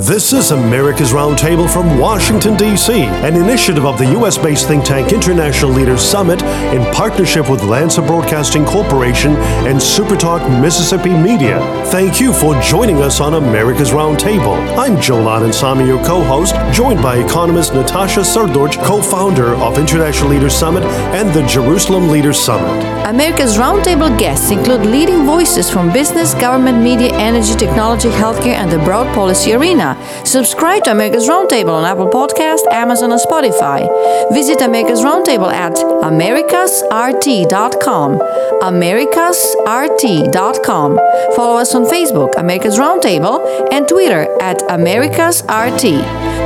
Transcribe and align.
This 0.00 0.32
is 0.32 0.50
America's 0.50 1.12
Roundtable 1.12 1.70
from 1.70 1.98
Washington, 1.98 2.56
D.C., 2.56 3.02
an 3.02 3.36
initiative 3.36 3.84
of 3.84 3.98
the 3.98 4.06
U.S. 4.12 4.38
based 4.38 4.66
think 4.66 4.82
tank 4.82 5.12
International 5.12 5.70
Leaders 5.70 6.00
Summit 6.00 6.42
in 6.72 6.90
partnership 6.94 7.50
with 7.50 7.62
Lanser 7.64 8.00
Broadcasting 8.00 8.64
Corporation 8.64 9.36
and 9.66 9.78
Supertalk 9.78 10.40
Mississippi 10.62 11.10
Media. 11.10 11.60
Thank 11.88 12.18
you 12.18 12.32
for 12.32 12.58
joining 12.62 13.02
us 13.02 13.20
on 13.20 13.34
America's 13.34 13.90
Roundtable. 13.90 14.56
I'm 14.78 14.98
Joel 15.02 15.50
Samy, 15.50 15.86
your 15.86 16.02
co 16.02 16.24
host, 16.24 16.54
joined 16.74 17.02
by 17.02 17.18
economist 17.18 17.74
Natasha 17.74 18.20
Srdoc, 18.20 18.82
co 18.82 19.02
founder 19.02 19.54
of 19.56 19.76
International 19.76 20.30
Leaders 20.30 20.54
Summit 20.54 20.82
and 21.12 21.28
the 21.34 21.46
Jerusalem 21.46 22.08
Leaders 22.08 22.40
Summit. 22.40 23.00
America's 23.06 23.58
Roundtable 23.58 24.16
guests 24.18 24.50
include 24.50 24.86
leading 24.86 25.26
voices 25.26 25.68
from 25.68 25.92
business, 25.92 26.32
government, 26.34 26.78
media, 26.78 27.12
energy, 27.16 27.54
technology, 27.54 28.08
healthcare, 28.08 28.54
and 28.54 28.70
the 28.70 28.78
broad 28.78 29.12
policy 29.14 29.52
arena. 29.52 29.89
Subscribe 30.24 30.84
to 30.84 30.92
America's 30.92 31.28
Roundtable 31.28 31.72
on 31.72 31.84
Apple 31.84 32.08
Podcast, 32.08 32.66
Amazon, 32.70 33.10
and 33.12 33.20
Spotify. 33.20 33.86
Visit 34.32 34.62
America's 34.62 35.02
Roundtable 35.02 35.52
at 35.52 35.74
americasrt.com. 35.74 38.20
americasrt.com. 38.62 40.98
Follow 41.36 41.56
us 41.56 41.74
on 41.74 41.84
Facebook, 41.86 42.36
America's 42.36 42.78
Roundtable, 42.78 43.40
and 43.72 43.88
Twitter 43.88 44.28
at 44.40 44.60
americasrt. 44.68 45.80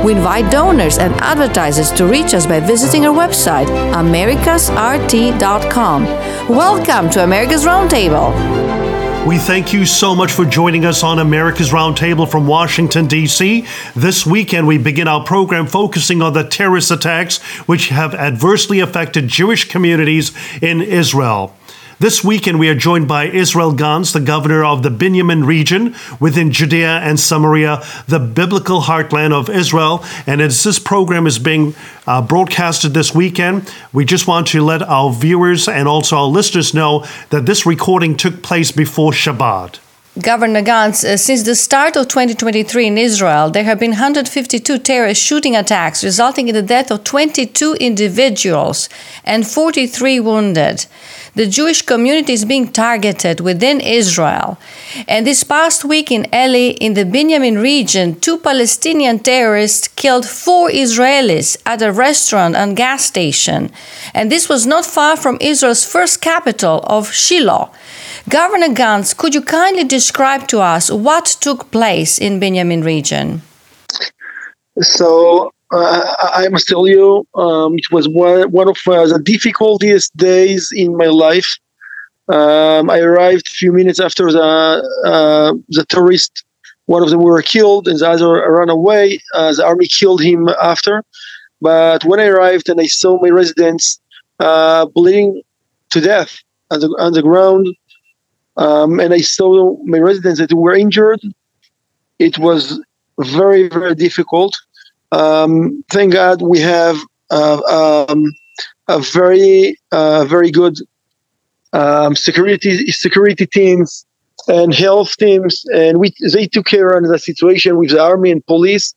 We 0.03 0.13
invite 0.13 0.51
donors 0.51 0.97
and 0.97 1.13
advertisers 1.15 1.91
to 1.93 2.05
reach 2.05 2.33
us 2.33 2.45
by 2.45 2.59
visiting 2.59 3.05
our 3.05 3.13
website, 3.13 3.67
americasrt.com. 3.93 6.05
Welcome 6.49 7.09
to 7.11 7.23
America's 7.23 7.63
Roundtable. 7.65 8.33
We 9.25 9.39
thank 9.39 9.73
you 9.73 9.87
so 9.87 10.13
much 10.13 10.31
for 10.31 10.45
joining 10.45 10.85
us 10.85 11.01
on 11.01 11.17
America's 11.17 11.71
Roundtable 11.71 12.29
from 12.29 12.45
Washington, 12.45 13.07
D.C. 13.07 13.65
This 13.95 14.23
weekend, 14.23 14.67
we 14.67 14.77
begin 14.77 15.07
our 15.07 15.23
program 15.23 15.65
focusing 15.65 16.21
on 16.21 16.33
the 16.33 16.43
terrorist 16.43 16.91
attacks 16.91 17.41
which 17.67 17.89
have 17.89 18.13
adversely 18.13 18.81
affected 18.81 19.27
Jewish 19.27 19.67
communities 19.67 20.31
in 20.61 20.79
Israel. 20.79 21.55
This 21.97 22.25
weekend, 22.25 22.59
we 22.59 22.67
are 22.67 22.75
joined 22.75 23.07
by 23.07 23.27
Israel 23.27 23.71
Ganz, 23.71 24.11
the 24.11 24.19
governor 24.19 24.65
of 24.65 24.83
the 24.83 24.89
Binyamin 24.89 25.45
region 25.45 25.95
within 26.19 26.51
Judea 26.51 26.99
and 26.99 27.17
Samaria, 27.17 27.81
the 28.05 28.19
biblical 28.19 28.81
heartland 28.81 29.31
of 29.31 29.49
Israel. 29.49 30.03
And 30.27 30.41
as 30.41 30.61
this 30.61 30.77
program 30.77 31.25
is 31.25 31.39
being 31.39 31.73
uh, 32.05 32.21
broadcasted 32.21 32.93
this 32.93 33.15
weekend, 33.15 33.73
we 33.93 34.03
just 34.03 34.27
want 34.27 34.47
to 34.47 34.61
let 34.61 34.81
our 34.81 35.09
viewers 35.13 35.69
and 35.69 35.87
also 35.87 36.17
our 36.17 36.27
listeners 36.27 36.73
know 36.73 37.05
that 37.29 37.45
this 37.45 37.65
recording 37.65 38.17
took 38.17 38.43
place 38.43 38.73
before 38.73 39.13
Shabbat. 39.13 39.79
Governor 40.21 40.61
Ganz, 40.61 41.03
uh, 41.03 41.17
since 41.17 41.43
the 41.43 41.55
start 41.55 41.97
of 41.97 42.07
2023 42.07 42.87
in 42.87 42.97
Israel, 42.97 43.49
there 43.49 43.65
have 43.65 43.77
been 43.77 43.91
152 43.91 44.77
terrorist 44.77 45.21
shooting 45.21 45.57
attacks, 45.57 46.05
resulting 46.05 46.47
in 46.47 46.55
the 46.55 46.61
death 46.61 46.89
of 46.89 47.03
22 47.03 47.73
individuals 47.81 48.87
and 49.25 49.45
43 49.45 50.21
wounded. 50.21 50.85
The 51.35 51.45
Jewish 51.45 51.81
community 51.81 52.31
is 52.31 52.45
being 52.45 52.71
targeted 52.71 53.41
within 53.41 53.81
Israel. 53.81 54.57
And 55.05 55.27
this 55.27 55.43
past 55.43 55.83
week 55.83 56.09
in 56.09 56.33
Eli, 56.33 56.77
in 56.79 56.93
the 56.93 57.03
Binyamin 57.03 57.61
region, 57.61 58.17
two 58.17 58.37
Palestinian 58.37 59.19
terrorists 59.19 59.89
killed 59.89 60.25
four 60.25 60.69
Israelis 60.69 61.57
at 61.65 61.81
a 61.81 61.91
restaurant 61.91 62.55
and 62.55 62.77
gas 62.77 63.03
station. 63.03 63.69
And 64.13 64.31
this 64.31 64.47
was 64.47 64.65
not 64.65 64.85
far 64.85 65.17
from 65.17 65.37
Israel's 65.41 65.85
first 65.85 66.21
capital 66.21 66.79
of 66.87 67.11
Shiloh. 67.11 67.69
Governor 68.27 68.73
Ganz, 68.73 69.13
could 69.13 69.35
you 69.35 69.41
kindly 69.41 69.83
describe 69.83 70.47
to 70.47 70.59
us 70.59 70.89
what 70.89 71.25
took 71.41 71.69
place 71.69 72.17
in 72.17 72.39
Binyamin 72.39 72.83
region? 72.83 73.43
So 74.81 75.51
uh, 75.71 76.15
I 76.33 76.47
must 76.49 76.67
tell 76.67 76.87
you, 76.87 77.27
um, 77.35 77.77
it 77.77 77.91
was 77.91 78.09
one, 78.09 78.67
of 78.67 78.77
uh, 78.87 79.05
the 79.05 79.21
difficultiest 79.23 80.11
days 80.15 80.71
in 80.75 80.97
my 80.97 81.05
life. 81.05 81.57
Um, 82.27 82.89
I 82.89 82.99
arrived 82.99 83.47
a 83.47 83.51
few 83.51 83.71
minutes 83.71 83.99
after 83.99 84.31
the 84.31 84.41
uh, 85.05 85.53
the 85.69 85.85
terrorist. 85.85 86.43
One 86.87 87.03
of 87.03 87.11
them 87.11 87.21
were 87.21 87.41
killed, 87.43 87.87
and 87.87 87.99
the 87.99 88.09
other 88.09 88.51
ran 88.51 88.69
away. 88.69 89.19
Uh, 89.35 89.53
the 89.53 89.63
army 89.63 89.87
killed 89.87 90.23
him 90.23 90.49
after. 90.61 91.03
But 91.61 92.03
when 92.05 92.19
I 92.19 92.25
arrived 92.25 92.69
and 92.69 92.81
I 92.81 92.87
saw 92.87 93.21
my 93.21 93.29
residents 93.29 93.99
uh, 94.39 94.87
bleeding 94.87 95.43
to 95.91 96.01
death 96.01 96.41
on 96.71 96.79
the, 96.79 96.87
on 96.99 97.13
the 97.13 97.21
ground, 97.21 97.67
um, 98.57 98.99
and 98.99 99.13
I 99.13 99.21
saw 99.21 99.77
my 99.83 99.99
residents 99.99 100.39
that 100.39 100.53
were 100.53 100.75
injured. 100.75 101.21
It 102.19 102.37
was 102.37 102.81
very, 103.19 103.67
very 103.67 103.95
difficult. 103.95 104.55
Um, 105.11 105.83
thank 105.91 106.13
God 106.13 106.41
we 106.41 106.59
have 106.59 106.97
uh, 107.31 108.05
um, 108.07 108.33
a 108.87 108.99
very, 108.99 109.77
uh, 109.91 110.25
very 110.25 110.51
good 110.51 110.77
um, 111.73 112.15
security 112.15 112.91
security 112.91 113.45
teams 113.45 114.05
and 114.47 114.73
health 114.73 115.15
teams, 115.17 115.65
and 115.73 115.99
we 115.99 116.13
they 116.31 116.47
took 116.47 116.65
care 116.65 116.89
of 116.89 117.07
the 117.07 117.19
situation 117.19 117.77
with 117.77 117.89
the 117.89 118.01
army 118.01 118.31
and 118.31 118.45
police. 118.45 118.93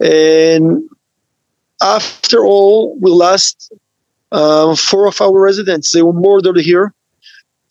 And 0.00 0.88
after 1.82 2.44
all, 2.44 2.96
we 3.00 3.10
lost 3.10 3.72
uh, 4.32 4.74
four 4.74 5.06
of 5.06 5.20
our 5.20 5.38
residents. 5.38 5.92
They 5.92 6.02
were 6.02 6.12
murdered 6.12 6.58
here 6.58 6.94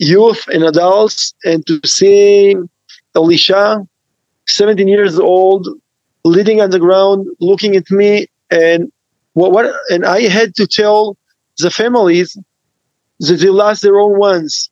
youth 0.04 0.48
and 0.48 0.64
adults, 0.64 1.34
and 1.44 1.66
to 1.68 1.80
see 1.86 2.56
Elisha, 3.16 3.86
17 4.48 4.88
years 4.88 5.18
old, 5.20 5.68
leading 6.26 6.62
on 6.62 6.70
the 6.70 6.80
ground, 6.80 7.28
looking 7.40 7.76
at 7.76 7.90
me, 7.90 8.28
and 8.50 8.92
what, 9.34 9.52
what 9.52 9.74
and 9.90 10.06
I 10.06 10.22
had 10.22 10.56
to 10.56 10.68
tell 10.68 11.18
the 11.58 11.72
families 11.72 12.38
that 13.20 13.36
they 13.36 13.50
lost 13.50 13.82
their 13.82 14.00
own 14.00 14.18
ones. 14.18 14.70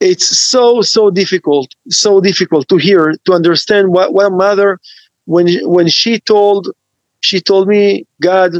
It's 0.00 0.26
so 0.26 0.82
so 0.82 1.10
difficult, 1.10 1.74
so 1.88 2.20
difficult 2.20 2.68
to 2.68 2.76
hear, 2.76 3.14
to 3.24 3.32
understand 3.32 3.88
what, 3.88 4.12
what 4.12 4.30
mother 4.32 4.78
when 5.24 5.48
when 5.68 5.88
she 5.88 6.20
told 6.20 6.68
she 7.20 7.40
told 7.40 7.66
me, 7.66 8.06
God, 8.20 8.54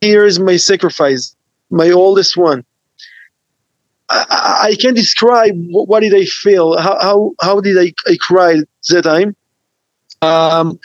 here 0.00 0.24
is 0.24 0.38
my 0.38 0.56
sacrifice, 0.56 1.36
my 1.70 1.90
oldest 1.90 2.36
one. 2.36 2.64
I, 4.14 4.68
I 4.70 4.74
can't 4.76 4.96
describe 4.96 5.54
what, 5.70 6.00
did 6.00 6.14
I 6.14 6.24
feel. 6.24 6.78
How 6.78 6.98
how, 7.00 7.34
how 7.40 7.60
did 7.60 7.78
I, 7.78 7.92
I 8.10 8.16
cry 8.20 8.62
that 8.88 9.02
time? 9.02 9.36
Um, 10.22 10.78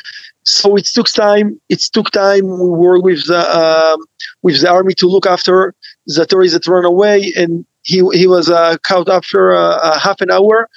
so 0.44 0.76
it 0.76 0.86
took 0.86 1.08
time. 1.08 1.60
It 1.70 1.80
took 1.94 2.12
time. 2.12 2.44
We 2.44 2.70
worked 2.70 3.04
with 3.04 3.28
the 3.28 3.40
um, 3.40 4.06
with 4.42 4.62
the 4.62 4.70
army 4.70 4.94
to 4.96 5.08
look 5.08 5.26
after 5.26 5.74
the 6.08 6.26
terrorists 6.26 6.58
that 6.58 6.72
ran 6.72 6.86
away, 6.86 7.34
and 7.36 7.66
he 7.84 7.98
he 8.14 8.28
was 8.28 8.50
uh, 8.50 8.78
caught 8.84 9.10
after 9.10 9.52
uh, 9.52 10.00
half 10.00 10.22
an 10.22 10.32
hour 10.32 10.70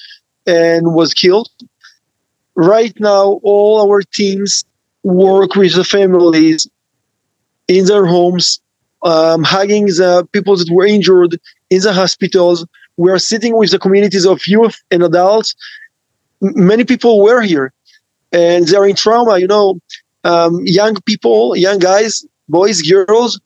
and 0.46 0.94
was 0.94 1.14
killed. 1.14 1.48
Right 2.54 2.94
now, 3.00 3.40
all 3.42 3.90
our 3.90 4.02
teams 4.02 4.64
work 5.02 5.54
with 5.54 5.74
the 5.74 5.84
families 5.84 6.68
in 7.68 7.86
their 7.86 8.06
homes, 8.06 8.60
um, 9.02 9.42
hugging 9.42 9.86
the 9.86 10.28
people 10.32 10.56
that 10.56 10.70
were 10.70 10.86
injured 10.86 11.40
in 11.72 11.80
the 11.80 11.92
hospitals. 11.92 12.66
We 12.98 13.10
are 13.10 13.18
sitting 13.18 13.56
with 13.56 13.70
the 13.70 13.78
communities 13.78 14.26
of 14.26 14.46
youth 14.46 14.76
and 14.90 15.02
adults. 15.02 15.54
M- 16.42 16.66
many 16.72 16.84
people 16.84 17.22
were 17.22 17.40
here 17.40 17.72
and 18.30 18.68
they're 18.68 18.86
in 18.86 18.96
trauma, 18.96 19.38
you 19.38 19.46
know, 19.46 19.80
um, 20.24 20.60
young 20.64 20.94
people, 21.10 21.56
young 21.56 21.78
guys, 21.78 22.24
boys, 22.48 22.82
girls, 22.82 23.40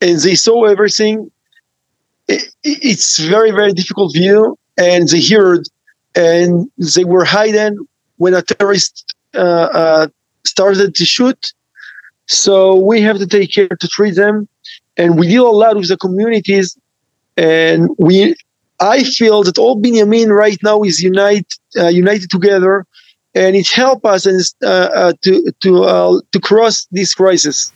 and 0.00 0.18
they 0.20 0.34
saw 0.34 0.64
everything. 0.64 1.30
It, 2.28 2.42
it's 2.62 3.18
very, 3.18 3.50
very 3.50 3.72
difficult 3.72 4.12
view. 4.14 4.58
And 4.76 5.08
they 5.08 5.22
heard 5.22 5.62
and 6.14 6.70
they 6.94 7.04
were 7.04 7.24
hiding 7.24 7.78
when 8.18 8.34
a 8.34 8.42
terrorist 8.42 9.14
uh, 9.34 9.68
uh, 9.82 10.08
started 10.44 10.94
to 10.94 11.04
shoot. 11.04 11.52
So 12.26 12.76
we 12.76 13.00
have 13.00 13.18
to 13.18 13.26
take 13.26 13.52
care 13.52 13.68
to 13.68 13.88
treat 13.88 14.16
them. 14.16 14.48
And 14.96 15.18
we 15.18 15.28
deal 15.28 15.48
a 15.48 15.56
lot 15.62 15.76
with 15.76 15.88
the 15.88 15.96
communities 15.96 16.76
and 17.40 17.88
we 17.98 18.34
I 18.80 19.02
feel 19.04 19.42
that 19.44 19.58
all 19.58 19.80
Binyamin 19.80 20.28
right 20.28 20.58
now 20.62 20.82
is 20.82 21.02
unite, 21.02 21.46
uh, 21.76 21.88
united 21.88 22.30
together, 22.30 22.86
and 23.34 23.56
it 23.56 23.68
helps 23.68 24.04
us 24.04 24.26
and, 24.26 24.42
uh, 24.62 24.90
uh, 24.94 25.12
to 25.22 25.52
to 25.62 25.84
uh, 25.84 26.20
to 26.32 26.40
cross 26.40 26.86
this 26.90 27.14
crisis. 27.14 27.72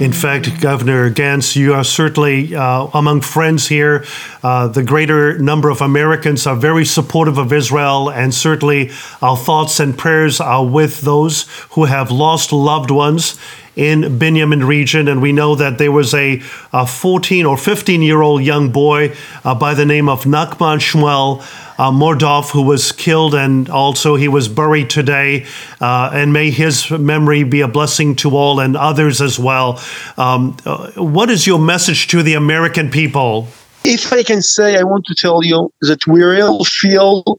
In 0.00 0.12
fact, 0.12 0.60
Governor 0.60 1.10
Ganz, 1.10 1.54
you 1.54 1.72
are 1.72 1.84
certainly 1.84 2.54
uh, 2.56 2.88
among 2.92 3.20
friends 3.20 3.68
here. 3.68 4.04
Uh, 4.42 4.66
the 4.66 4.82
greater 4.82 5.38
number 5.38 5.70
of 5.70 5.80
Americans 5.80 6.46
are 6.46 6.56
very 6.56 6.84
supportive 6.84 7.38
of 7.38 7.52
Israel, 7.52 8.10
and 8.10 8.34
certainly 8.34 8.90
our 9.22 9.36
thoughts 9.36 9.78
and 9.78 9.96
prayers 9.96 10.40
are 10.40 10.66
with 10.66 11.02
those 11.02 11.46
who 11.72 11.84
have 11.84 12.10
lost 12.10 12.52
loved 12.52 12.90
ones 12.90 13.38
in 13.76 14.00
Binyamin 14.18 14.66
region. 14.66 15.06
And 15.06 15.22
we 15.22 15.32
know 15.32 15.54
that 15.54 15.78
there 15.78 15.92
was 15.92 16.14
a, 16.14 16.42
a 16.72 16.86
14 16.86 17.46
or 17.46 17.56
15 17.56 18.02
year 18.02 18.22
old 18.22 18.42
young 18.42 18.72
boy 18.72 19.14
uh, 19.44 19.54
by 19.54 19.74
the 19.74 19.84
name 19.84 20.08
of 20.08 20.24
Nachman 20.24 20.78
Shmuel 20.78 21.40
uh, 21.78 21.90
Mordoff, 21.90 22.50
who 22.50 22.62
was 22.62 22.90
killed, 22.90 23.34
and 23.34 23.68
also 23.68 24.16
he 24.16 24.28
was 24.28 24.48
buried 24.48 24.88
today. 24.88 25.46
Uh, 25.80 26.10
and 26.12 26.32
may 26.32 26.50
his 26.50 26.90
memory 26.90 27.44
be 27.44 27.60
a 27.60 27.68
blessing 27.68 28.16
to 28.16 28.34
all 28.34 28.60
and 28.60 28.76
others 28.76 29.20
as 29.20 29.38
well. 29.38 29.80
Um, 30.16 30.56
uh, 30.64 30.90
what 30.92 31.30
is 31.30 31.46
your 31.46 31.58
message 31.58 32.08
to 32.08 32.22
the 32.22 32.34
American 32.34 32.90
people? 32.90 33.48
If 33.84 34.12
I 34.12 34.22
can 34.22 34.42
say, 34.42 34.78
I 34.78 34.82
want 34.82 35.04
to 35.06 35.14
tell 35.14 35.44
you 35.44 35.72
that 35.82 36.06
we 36.06 36.22
really 36.22 36.64
feel 36.64 37.38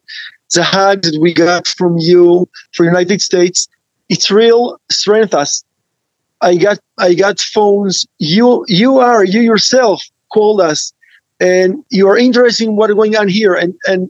the 0.53 0.63
hug 0.63 1.01
that 1.01 1.17
we 1.19 1.33
got 1.33 1.67
from 1.67 1.97
you 1.97 2.47
for 2.73 2.85
United 2.85 3.21
States. 3.21 3.67
It's 4.07 4.31
real 4.31 4.79
strength 4.89 5.33
us. 5.33 5.63
I 6.41 6.55
got 6.55 6.79
I 6.97 7.13
got 7.13 7.39
phones. 7.39 8.05
You 8.19 8.65
you 8.67 8.99
are 8.99 9.23
you 9.23 9.41
yourself 9.41 10.03
called 10.31 10.61
us, 10.61 10.93
and 11.39 11.83
you 11.89 12.07
are 12.07 12.17
interested 12.17 12.67
in 12.67 12.75
what 12.75 12.89
is 12.89 12.95
going 12.95 13.15
on 13.15 13.27
here. 13.27 13.53
And 13.53 13.73
and 13.87 14.09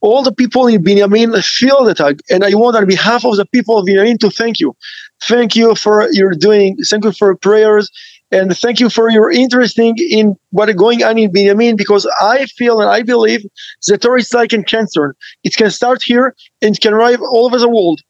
all 0.00 0.22
the 0.22 0.32
people 0.32 0.66
in 0.66 0.82
Binyamin 0.82 1.42
feel 1.44 1.84
the. 1.84 2.18
And 2.30 2.44
I 2.44 2.54
want 2.54 2.76
on 2.76 2.86
behalf 2.86 3.24
of 3.24 3.36
the 3.36 3.46
people 3.46 3.78
of 3.78 3.86
Binyamin 3.86 4.18
to 4.20 4.30
thank 4.30 4.60
you. 4.60 4.76
Thank 5.24 5.56
you 5.56 5.74
for 5.74 6.08
your 6.12 6.32
doing. 6.34 6.76
Thank 6.88 7.04
you 7.04 7.12
for 7.12 7.34
prayers. 7.36 7.90
And 8.30 8.56
thank 8.56 8.78
you 8.78 8.90
for 8.90 9.10
your 9.10 9.30
interest 9.30 9.78
in 9.78 10.36
what 10.50 10.68
is 10.68 10.76
going 10.76 11.02
on 11.02 11.16
in 11.16 11.32
Binyamin 11.32 11.76
because 11.76 12.06
I 12.20 12.44
feel 12.46 12.80
and 12.80 12.90
I 12.90 13.02
believe 13.02 13.44
the 13.86 13.96
terror 13.96 14.18
is 14.18 14.34
like 14.34 14.52
a 14.52 14.62
cancer. 14.62 15.16
It 15.44 15.56
can 15.56 15.70
start 15.70 16.02
here 16.02 16.34
and 16.60 16.78
can 16.78 16.92
arrive 16.92 17.22
all 17.22 17.46
over 17.46 17.58
the 17.58 17.68
world. 17.68 18.00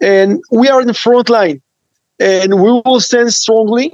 And 0.00 0.40
we 0.50 0.68
are 0.68 0.80
in 0.80 0.86
the 0.86 0.94
front 0.94 1.28
line 1.28 1.60
and 2.18 2.60
we 2.60 2.70
will 2.84 3.00
stand 3.00 3.32
strongly, 3.32 3.92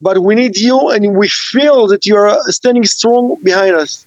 but 0.00 0.18
we 0.18 0.34
need 0.34 0.56
you 0.56 0.90
and 0.90 1.16
we 1.16 1.28
feel 1.28 1.86
that 1.88 2.06
you 2.06 2.16
are 2.16 2.40
standing 2.50 2.84
strong 2.84 3.40
behind 3.42 3.76
us. 3.76 4.06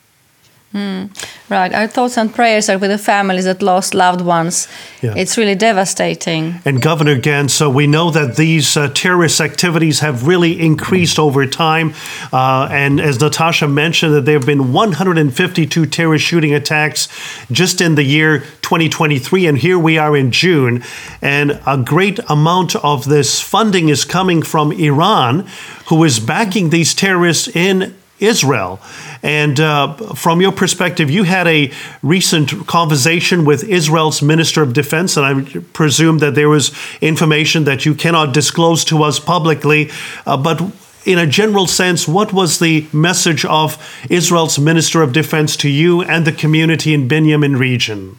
Mm, 0.75 1.10
right. 1.50 1.74
Our 1.74 1.88
thoughts 1.88 2.18
and 2.18 2.36
prayers 2.36 2.69
are 2.69 2.77
with 2.77 2.92
the 2.92 2.98
families 2.98 3.45
that 3.45 3.62
lost 3.62 3.94
loved 3.94 4.19
ones. 4.19 4.68
Yeah. 5.01 5.13
It's 5.16 5.38
really 5.38 5.56
devastating. 5.56 6.56
And 6.66 6.81
Governor 6.81 7.18
Ganz, 7.18 7.54
so 7.54 7.69
we 7.69 7.88
know 7.88 8.12
that 8.12 8.36
these 8.36 8.75
uh, 8.75 8.89
terrorist 8.89 9.39
activities 9.39 10.01
have 10.01 10.27
really 10.27 10.60
increased 10.60 11.18
over 11.18 11.45
time. 11.45 11.94
Uh, 12.33 12.68
and 12.69 13.00
as 13.00 13.22
Natasha 13.22 13.69
mentioned, 13.69 14.13
that 14.16 14.25
there 14.25 14.38
have 14.38 14.45
been 14.45 14.74
152 14.74 15.86
terrorist 15.86 16.25
shooting 16.25 16.54
attacks 16.54 17.07
just 17.50 17.80
in 17.80 17.95
the 17.95 18.04
year 18.04 18.39
2023. 18.62 19.48
And 19.48 19.57
here 19.57 19.80
we 19.80 19.98
are 19.98 20.18
in 20.18 20.30
June. 20.31 20.83
And 21.22 21.62
a 21.66 21.77
great 21.77 22.19
amount 22.27 22.75
of 22.75 23.06
this 23.06 23.39
funding 23.39 23.88
is 23.88 24.04
coming 24.04 24.42
from 24.42 24.74
Iran, 24.74 25.48
who 25.88 26.04
is 26.04 26.19
backing 26.19 26.72
these 26.72 26.94
terrorists 26.94 27.48
in 27.48 27.95
Israel. 28.19 28.79
And 29.23 29.59
uh, 29.59 29.95
from 30.15 30.41
your 30.41 30.51
perspective, 30.51 31.09
you 31.09 31.23
had 31.23 31.47
a 31.47 31.71
recent 32.01 32.67
conversation 32.67 33.45
with 33.45 33.63
Israel's 33.63 34.21
Minister 34.21 34.62
of 34.62 34.73
Defense, 34.73 35.17
and 35.17 35.25
I 35.25 35.59
presume 35.73 36.19
that 36.19 36.35
there 36.35 36.50
was 36.50 36.71
information 37.01 37.65
that 37.65 37.85
you 37.85 37.94
cannot 37.94 38.33
disclose 38.33 38.85
to 38.85 39.03
us 39.03 39.19
publicly. 39.19 39.89
Uh, 40.25 40.38
but 40.38 40.62
in 41.06 41.19
a 41.19 41.27
general 41.27 41.67
sense, 41.67 42.07
what 42.07 42.33
was 42.33 42.59
the 42.59 42.88
message 42.91 43.45
of 43.45 43.77
Israel's 44.09 44.57
Minister 44.57 45.01
of 45.01 45.13
Defense 45.13 45.56
to 45.57 45.69
you 45.69 46.01
and 46.01 46.25
the 46.25 46.31
community 46.31 46.94
in 46.94 47.07
Binyamin 47.07 47.59
region? 47.59 48.17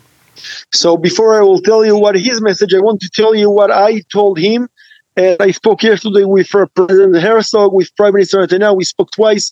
So, 0.72 0.96
before 0.96 1.38
I 1.38 1.42
will 1.42 1.60
tell 1.60 1.84
you 1.84 1.98
what 1.98 2.14
his 2.14 2.40
message, 2.40 2.74
I 2.74 2.80
want 2.80 3.00
to 3.00 3.10
tell 3.10 3.34
you 3.34 3.50
what 3.50 3.70
I 3.70 4.02
told 4.12 4.38
him. 4.38 4.68
And 5.16 5.36
I 5.40 5.50
spoke 5.50 5.82
yesterday 5.82 6.24
with 6.24 6.54
uh, 6.54 6.66
President 6.74 7.16
Herzog, 7.16 7.72
with 7.72 7.94
Prime 7.96 8.12
Minister 8.12 8.38
Netanyahu. 8.38 8.76
We 8.76 8.84
spoke 8.84 9.10
twice 9.10 9.50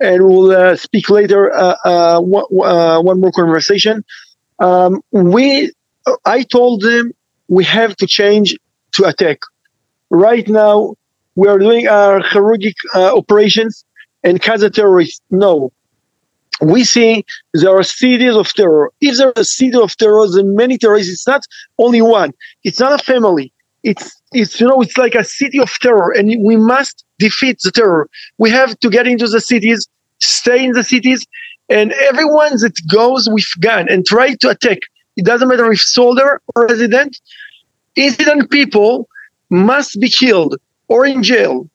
and 0.00 0.26
we'll 0.26 0.52
uh, 0.52 0.76
speak 0.76 1.08
later 1.10 1.52
uh, 1.52 1.76
uh, 1.84 2.20
one, 2.20 2.44
one, 2.50 3.20
more 3.20 3.32
conversation. 3.32 4.04
Um, 4.58 5.02
we, 5.10 5.72
I 6.24 6.42
told 6.42 6.82
them 6.82 7.12
we 7.48 7.64
have 7.64 7.96
to 7.96 8.06
change 8.06 8.56
to 8.92 9.04
attack. 9.04 9.40
Right 10.10 10.48
now, 10.48 10.94
we 11.34 11.48
are 11.48 11.58
doing 11.58 11.88
our 11.88 12.20
chirurgic 12.20 12.74
operations 12.94 13.84
and 14.22 14.40
the 14.40 14.70
terrorists. 14.70 15.20
No. 15.30 15.72
We 16.62 16.84
see 16.84 17.24
there 17.52 17.76
are 17.76 17.82
cities 17.82 18.34
of 18.34 18.48
terror. 18.54 18.90
If 19.00 19.18
there 19.18 19.32
is 19.36 19.40
a 19.40 19.44
city 19.44 19.78
of 19.78 19.94
terror, 19.96 20.26
then 20.28 20.56
many 20.56 20.78
terrorists, 20.78 21.12
it's 21.12 21.26
not 21.26 21.42
only 21.78 22.00
one. 22.00 22.32
It's 22.64 22.80
not 22.80 22.98
a 22.98 23.04
family. 23.04 23.52
It's 23.90 24.06
it's 24.32 24.60
you 24.60 24.66
know 24.68 24.80
it's 24.84 24.98
like 25.04 25.14
a 25.14 25.24
city 25.24 25.58
of 25.60 25.70
terror 25.84 26.10
and 26.16 26.26
we 26.50 26.56
must 26.56 27.04
defeat 27.18 27.58
the 27.62 27.70
terror. 27.70 28.08
We 28.38 28.50
have 28.50 28.78
to 28.80 28.88
get 28.96 29.06
into 29.06 29.28
the 29.28 29.40
cities 29.40 29.88
stay 30.18 30.64
in 30.66 30.72
the 30.72 30.82
cities 30.82 31.26
and 31.68 31.92
everyone 32.10 32.52
that 32.62 32.76
goes 32.98 33.28
with 33.34 33.48
gun 33.60 33.84
and 33.92 34.06
try 34.06 34.34
to 34.42 34.48
attack 34.48 34.80
it 35.16 35.24
doesn't 35.24 35.48
matter 35.48 35.70
if 35.72 35.80
soldier 35.80 36.40
or 36.54 36.66
resident 36.66 37.20
innocent 37.96 38.50
people 38.50 39.08
must 39.50 40.00
be 40.00 40.08
killed 40.08 40.56
or 40.88 41.06
in 41.06 41.22
jail. 41.22 41.68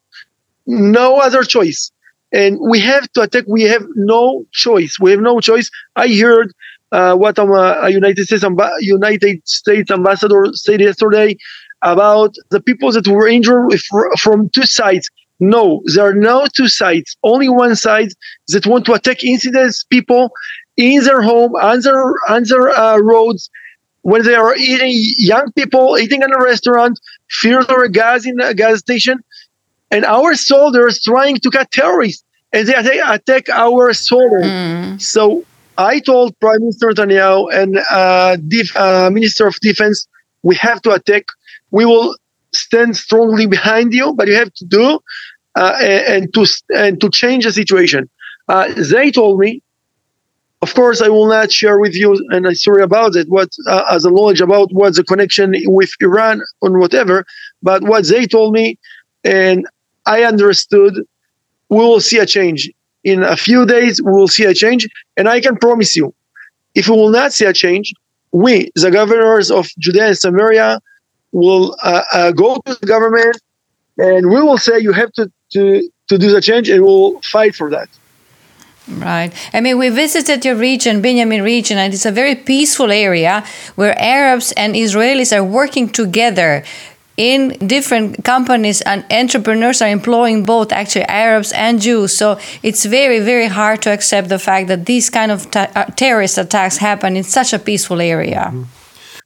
No 0.68 1.18
other 1.18 1.44
choice. 1.44 1.92
And 2.32 2.58
we 2.62 2.80
have 2.80 3.12
to 3.14 3.22
attack 3.22 3.46
we 3.48 3.64
have 3.64 3.86
no 3.96 4.46
choice. 4.52 4.98
We 5.00 5.12
have 5.12 5.22
no 5.22 5.40
choice. 5.40 5.70
I 5.96 6.08
heard 6.14 6.54
uh, 6.92 7.16
what 7.16 7.40
um, 7.40 7.52
a 7.52 7.90
united 7.90 8.26
states 8.26 8.46
united 8.82 9.48
states 9.48 9.90
ambassador 9.92 10.46
said 10.54 10.82
yesterday 10.82 11.38
about 11.82 12.36
the 12.50 12.62
people 12.62 12.92
that 12.92 13.08
were 13.08 13.28
injured 13.28 13.80
from 14.20 14.50
two 14.50 14.66
sides. 14.66 15.10
No, 15.40 15.82
there 15.86 16.06
are 16.06 16.14
no 16.14 16.46
two 16.54 16.68
sides, 16.68 17.18
only 17.24 17.50
one 17.50 17.76
side 17.76 18.10
that 18.50 18.68
want 18.68 18.86
to 18.86 18.94
attack 18.94 19.24
incidents, 19.24 19.84
people 19.84 20.32
in 20.78 21.04
their 21.04 21.24
home, 21.24 21.56
on 21.56 21.82
their, 21.82 22.14
on 22.30 22.44
their 22.44 22.70
uh, 22.70 22.98
roads, 23.00 23.50
when 24.04 24.24
they 24.24 24.36
are 24.36 24.56
eating, 24.56 24.92
young 25.18 25.52
people 25.54 25.98
eating 25.98 26.22
in 26.22 26.32
a 26.32 26.44
restaurant, 26.44 27.00
fears 27.30 27.66
or 27.70 27.88
gas 27.88 28.26
in 28.26 28.40
a 28.40 28.54
gas 28.54 28.80
station, 28.80 29.24
and 29.90 30.06
our 30.06 30.36
soldiers 30.36 31.02
trying 31.02 31.38
to 31.38 31.50
cut 31.50 31.72
terrorists, 31.72 32.24
and 32.54 32.68
they 32.68 32.74
attack, 32.74 33.20
attack 33.22 33.50
our 33.50 33.94
soldiers. 33.94 34.46
Mm. 34.46 35.02
So 35.02 35.44
I 35.78 36.00
told 36.00 36.40
Prime 36.40 36.60
Minister 36.60 36.90
Netanyahu 36.90 37.54
and 37.54 37.80
uh, 37.90 38.38
Def, 38.48 38.76
uh, 38.76 39.10
Minister 39.12 39.48
of 39.48 39.56
Defense, 39.60 40.08
we 40.44 40.56
have 40.56 40.82
to 40.84 40.92
attack 40.92 41.26
we 41.72 41.86
will 41.86 42.16
stand 42.54 42.98
strongly 42.98 43.48
behind 43.48 43.94
you, 43.94 44.14
but 44.14 44.28
you 44.28 44.36
have 44.36 44.54
to 44.54 44.66
do 44.66 45.00
uh, 45.56 45.78
and 45.82 46.34
to 46.34 46.46
and 46.76 47.00
to 47.02 47.10
change 47.10 47.46
the 47.46 47.52
situation. 47.52 48.10
Uh, 48.48 48.72
they 48.76 49.12
told 49.12 49.40
me, 49.40 49.62
of 50.62 50.74
course, 50.74 51.02
I 51.02 51.10
will 51.10 51.28
not 51.28 51.52
share 51.52 51.80
with 51.80 51.96
you 51.96 52.14
and 52.30 52.46
sorry 52.58 52.84
about 52.84 53.16
it. 53.16 53.28
What 53.30 53.50
uh, 53.68 53.86
as 53.90 54.06
a 54.06 54.12
knowledge 54.12 54.42
about 54.42 54.72
what's 54.72 54.98
the 54.98 55.04
connection 55.04 55.54
with 55.66 55.92
Iran 56.02 56.42
or 56.62 56.78
whatever, 56.78 57.26
but 57.64 57.84
what 57.84 58.08
they 58.08 58.26
told 58.28 58.54
me, 58.54 58.78
and 59.24 59.66
I 60.06 60.24
understood, 60.24 60.96
we 61.70 61.78
will 61.78 62.02
see 62.02 62.20
a 62.20 62.26
change 62.26 62.70
in 63.04 63.24
a 63.24 63.38
few 63.38 63.66
days. 63.66 64.02
We 64.02 64.12
will 64.12 64.28
see 64.28 64.46
a 64.46 64.54
change, 64.54 64.88
and 65.18 65.30
I 65.30 65.40
can 65.40 65.56
promise 65.58 65.96
you, 65.96 66.14
if 66.76 66.88
we 66.88 66.96
will 66.96 67.10
not 67.10 67.34
see 67.34 67.46
a 67.46 67.54
change, 67.54 67.94
we, 68.32 68.72
the 68.76 68.92
governors 68.92 69.52
of 69.52 69.68
Judea 69.78 70.08
and 70.08 70.18
Samaria, 70.18 70.82
will 71.32 71.76
uh, 71.82 72.04
uh, 72.14 72.32
go 72.32 72.62
to 72.66 72.76
the 72.80 72.86
government 72.86 73.40
and 73.98 74.30
we 74.30 74.42
will 74.42 74.58
say 74.58 74.80
you 74.80 74.92
have 74.92 75.12
to, 75.14 75.32
to, 75.54 75.90
to 76.08 76.18
do 76.18 76.32
the 76.32 76.42
change 76.42 76.70
and 76.70 76.84
we'll 76.84 77.20
fight 77.22 77.56
for 77.56 77.70
that. 77.70 77.90
Right. 78.88 79.32
I 79.54 79.62
mean, 79.62 79.78
we 79.78 79.90
visited 79.90 80.44
your 80.44 80.56
region, 80.56 81.02
Binyamin 81.02 81.44
region, 81.44 81.78
and 81.78 81.94
it's 81.94 82.06
a 82.06 82.12
very 82.12 82.36
peaceful 82.36 82.92
area 82.92 83.44
where 83.76 83.98
Arabs 83.98 84.52
and 84.54 84.76
Israelis 84.76 85.36
are 85.36 85.44
working 85.44 85.88
together 85.88 86.64
in 87.16 87.50
different 87.68 88.26
companies 88.26 88.82
and 88.82 89.06
entrepreneurs 89.12 89.82
are 89.82 89.90
employing 89.90 90.44
both 90.44 90.72
actually 90.72 91.06
Arabs 91.06 91.52
and 91.52 91.80
Jews. 91.80 92.18
So 92.18 92.40
it's 92.64 92.84
very, 92.84 93.20
very 93.20 93.48
hard 93.48 93.82
to 93.84 93.94
accept 93.94 94.30
the 94.30 94.40
fact 94.40 94.68
that 94.70 94.88
these 94.88 95.10
kind 95.10 95.32
of 95.32 95.48
uh, 95.56 95.86
terrorist 95.96 96.38
attacks 96.38 96.78
happen 96.78 97.16
in 97.16 97.24
such 97.24 97.54
a 97.54 97.60
peaceful 97.60 98.02
area. 98.02 98.50
Mm-hmm 98.52 98.81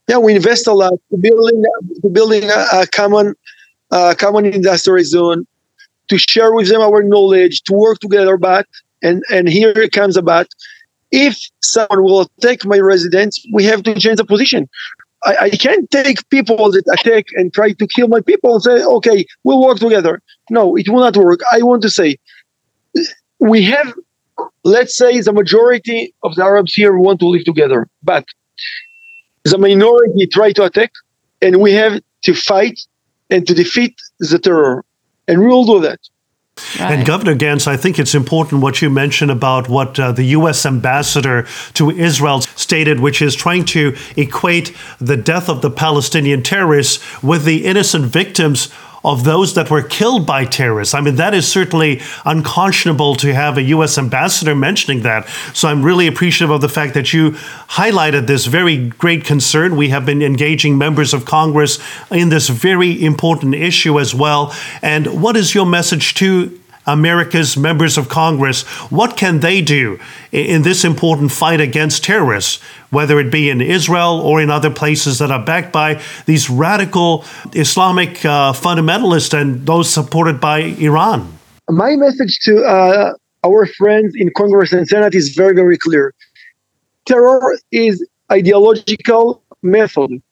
yeah, 0.08 0.18
we 0.18 0.34
invest 0.34 0.66
a 0.66 0.72
lot 0.72 0.94
to 1.10 1.16
building 1.16 1.64
to 2.02 2.08
building 2.08 2.44
a, 2.44 2.66
a 2.72 2.86
common 2.86 3.34
uh, 3.90 4.14
common 4.18 4.46
industrial 4.46 5.04
zone, 5.04 5.46
to 6.08 6.18
share 6.18 6.52
with 6.54 6.68
them 6.68 6.80
our 6.80 7.02
knowledge, 7.02 7.62
to 7.62 7.72
work 7.72 7.98
together. 7.98 8.36
But 8.36 8.66
and 9.02 9.22
and 9.30 9.48
here 9.48 9.70
it 9.70 9.92
comes 9.92 10.16
about. 10.16 10.48
If 11.12 11.38
someone 11.62 12.02
will 12.02 12.22
attack 12.22 12.64
my 12.64 12.78
residence, 12.78 13.44
we 13.52 13.64
have 13.64 13.82
to 13.84 13.94
change 13.94 14.16
the 14.16 14.24
position. 14.24 14.68
I, 15.24 15.36
I 15.42 15.50
can't 15.50 15.88
take 15.90 16.28
people 16.30 16.70
that 16.72 16.84
attack 16.92 17.26
and 17.34 17.52
try 17.52 17.72
to 17.72 17.86
kill 17.86 18.08
my 18.08 18.20
people 18.20 18.54
and 18.54 18.62
say, 18.62 18.84
okay, 18.84 19.24
we'll 19.44 19.62
work 19.62 19.78
together. 19.78 20.20
No, 20.50 20.76
it 20.76 20.88
will 20.88 21.00
not 21.00 21.16
work. 21.16 21.40
I 21.52 21.62
want 21.62 21.82
to 21.82 21.90
say 21.90 22.16
we 23.38 23.62
have, 23.64 23.92
let's 24.64 24.96
say, 24.96 25.20
the 25.20 25.32
majority 25.32 26.14
of 26.22 26.34
the 26.34 26.42
Arabs 26.42 26.74
here 26.74 26.96
want 26.96 27.20
to 27.20 27.26
live 27.26 27.44
together, 27.44 27.88
but 28.02 28.24
the 29.52 29.58
minority 29.58 30.26
try 30.26 30.52
to 30.52 30.64
attack, 30.64 30.92
and 31.42 31.60
we 31.60 31.72
have 31.72 32.00
to 32.22 32.34
fight 32.34 32.80
and 33.30 33.46
to 33.46 33.54
defeat 33.54 34.00
the 34.18 34.38
terror. 34.38 34.84
and 35.28 35.40
we 35.40 35.46
will 35.46 35.64
do 35.64 35.80
that. 35.80 36.00
Right. 36.80 36.92
And 36.92 37.06
Governor 37.06 37.34
Ganz, 37.34 37.66
I 37.66 37.76
think 37.76 37.98
it's 37.98 38.14
important 38.14 38.62
what 38.62 38.80
you 38.80 38.88
mentioned 38.88 39.30
about 39.30 39.68
what 39.68 39.98
uh, 40.00 40.12
the 40.12 40.24
U.S. 40.38 40.64
ambassador 40.64 41.46
to 41.74 41.90
Israel 41.90 42.40
stated, 42.40 43.00
which 43.00 43.20
is 43.20 43.34
trying 43.34 43.66
to 43.66 43.94
equate 44.16 44.74
the 44.98 45.18
death 45.18 45.50
of 45.50 45.60
the 45.60 45.70
Palestinian 45.70 46.42
terrorists 46.42 47.22
with 47.22 47.44
the 47.44 47.66
innocent 47.66 48.06
victims 48.06 48.72
of 49.06 49.22
those 49.22 49.54
that 49.54 49.70
were 49.70 49.82
killed 49.82 50.26
by 50.26 50.44
terrorists. 50.44 50.92
I 50.92 51.00
mean, 51.00 51.14
that 51.14 51.32
is 51.32 51.46
certainly 51.46 52.02
unconscionable 52.24 53.14
to 53.16 53.32
have 53.32 53.56
a 53.56 53.62
U.S. 53.62 53.96
ambassador 53.96 54.54
mentioning 54.54 55.02
that. 55.02 55.28
So 55.54 55.68
I'm 55.68 55.82
really 55.82 56.08
appreciative 56.08 56.50
of 56.50 56.60
the 56.60 56.68
fact 56.68 56.94
that 56.94 57.12
you 57.12 57.30
highlighted 57.70 58.26
this 58.26 58.46
very 58.46 58.88
great 58.88 59.24
concern. 59.24 59.76
We 59.76 59.90
have 59.90 60.04
been 60.04 60.22
engaging 60.22 60.76
members 60.76 61.14
of 61.14 61.24
Congress 61.24 61.78
in 62.10 62.30
this 62.30 62.48
very 62.48 63.02
important 63.04 63.54
issue 63.54 64.00
as 64.00 64.12
well. 64.12 64.52
And 64.82 65.22
what 65.22 65.36
is 65.36 65.54
your 65.54 65.66
message 65.66 66.14
to 66.14 66.58
America's 66.86 67.56
members 67.56 67.98
of 67.98 68.08
Congress, 68.08 68.62
what 68.90 69.16
can 69.16 69.40
they 69.40 69.60
do 69.60 69.98
in 70.32 70.62
this 70.62 70.84
important 70.84 71.32
fight 71.32 71.60
against 71.60 72.04
terrorists, 72.04 72.62
whether 72.90 73.18
it 73.18 73.30
be 73.30 73.50
in 73.50 73.60
Israel 73.60 74.20
or 74.20 74.40
in 74.40 74.50
other 74.50 74.70
places 74.70 75.18
that 75.18 75.30
are 75.30 75.44
backed 75.44 75.72
by 75.72 76.00
these 76.26 76.48
radical 76.48 77.24
Islamic 77.52 78.24
uh, 78.24 78.52
fundamentalists 78.52 79.38
and 79.38 79.66
those 79.66 79.90
supported 79.90 80.40
by 80.40 80.58
Iran? 80.58 81.36
My 81.68 81.96
message 81.96 82.38
to 82.44 82.62
uh, 82.64 83.14
our 83.44 83.66
friends 83.66 84.14
in 84.16 84.30
Congress 84.36 84.72
and 84.72 84.86
Senate 84.86 85.14
is 85.14 85.30
very, 85.30 85.54
very 85.54 85.76
clear. 85.76 86.14
Terror 87.06 87.58
is 87.72 88.04
ideological 88.30 89.42
method. 89.62 90.22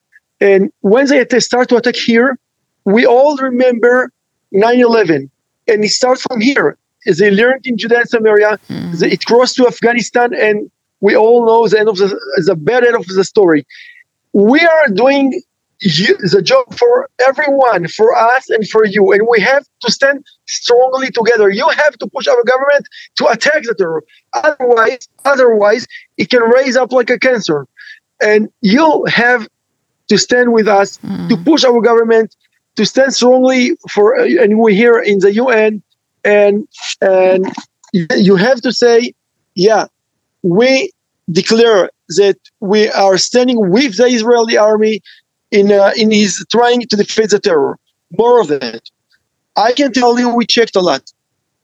And 0.40 0.72
when 0.80 1.06
they 1.06 1.40
start 1.40 1.68
to 1.70 1.76
attack 1.76 1.96
here, 1.96 2.38
we 2.84 3.06
all 3.06 3.36
remember 3.36 4.10
9 4.52 4.80
11 4.80 5.30
and 5.68 5.84
it 5.84 5.90
starts 5.90 6.22
from 6.22 6.40
here. 6.40 6.76
They 7.06 7.30
learned 7.30 7.66
in 7.66 7.76
Judea 7.76 8.00
and 8.00 8.08
Samaria, 8.08 8.58
mm-hmm. 8.68 9.04
it 9.04 9.24
crossed 9.26 9.56
to 9.56 9.66
Afghanistan, 9.66 10.32
and 10.34 10.70
we 11.00 11.14
all 11.14 11.44
know 11.44 11.68
the 11.68 11.78
end 11.78 11.88
of 11.88 11.98
the, 11.98 12.08
the 12.46 12.56
bad 12.56 12.84
end 12.84 12.96
of 12.96 13.06
the 13.06 13.24
story. 13.24 13.66
We 14.32 14.60
are 14.60 14.88
doing 14.88 15.40
the 15.80 16.40
job 16.42 16.74
for 16.74 17.08
everyone, 17.26 17.88
for 17.88 18.16
us 18.16 18.48
and 18.48 18.66
for 18.68 18.86
you, 18.86 19.12
and 19.12 19.26
we 19.28 19.40
have 19.40 19.66
to 19.80 19.92
stand 19.92 20.24
strongly 20.46 21.10
together. 21.10 21.50
You 21.50 21.68
have 21.68 21.98
to 21.98 22.06
push 22.06 22.26
our 22.26 22.42
government 22.44 22.88
to 23.16 23.26
attack 23.26 23.64
the 23.64 23.74
terror. 23.74 24.02
Otherwise, 24.32 25.08
otherwise, 25.24 25.86
it 26.16 26.30
can 26.30 26.42
raise 26.42 26.76
up 26.76 26.92
like 26.92 27.10
a 27.10 27.18
cancer. 27.18 27.66
And 28.22 28.48
you 28.62 29.04
have 29.06 29.46
to 30.08 30.18
stand 30.18 30.52
with 30.52 30.68
us 30.68 30.98
mm. 30.98 31.28
to 31.28 31.36
push 31.36 31.64
our 31.64 31.80
government 31.80 32.34
to 32.76 32.84
stand 32.84 33.14
strongly 33.14 33.76
for, 33.90 34.14
and 34.14 34.58
we're 34.58 34.70
here 34.70 34.98
in 34.98 35.18
the 35.20 35.32
UN, 35.34 35.82
and 36.24 36.66
and 37.00 37.52
you 37.92 38.36
have 38.36 38.60
to 38.62 38.72
say, 38.72 39.14
yeah, 39.54 39.86
we 40.42 40.90
declare 41.30 41.90
that 42.08 42.36
we 42.60 42.88
are 42.90 43.16
standing 43.18 43.70
with 43.70 43.96
the 43.96 44.06
Israeli 44.06 44.56
army 44.56 45.00
in 45.50 45.72
uh, 45.72 45.92
in 45.96 46.10
his 46.10 46.44
trying 46.50 46.80
to 46.82 46.96
defeat 46.96 47.30
the 47.30 47.38
terror. 47.38 47.78
More 48.18 48.40
of 48.40 48.48
that. 48.48 48.82
I 49.56 49.72
can 49.72 49.92
tell 49.92 50.18
you, 50.18 50.28
we 50.28 50.46
checked 50.46 50.76
a 50.76 50.80
lot. 50.80 51.12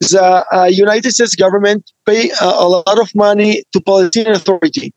The 0.01 0.47
uh, 0.53 0.65
United 0.65 1.11
States 1.11 1.35
government 1.35 1.91
pay 2.07 2.31
a, 2.41 2.45
a 2.45 2.69
lot 2.69 2.99
of 2.99 3.15
money 3.15 3.65
to 3.73 3.81
Palestinian 3.81 4.35
Authority. 4.35 4.95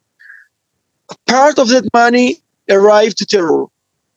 Part 1.28 1.60
of 1.60 1.68
that 1.70 1.90
money 1.94 2.38
arrived 2.70 3.18
to 3.18 3.26
terror 3.26 3.66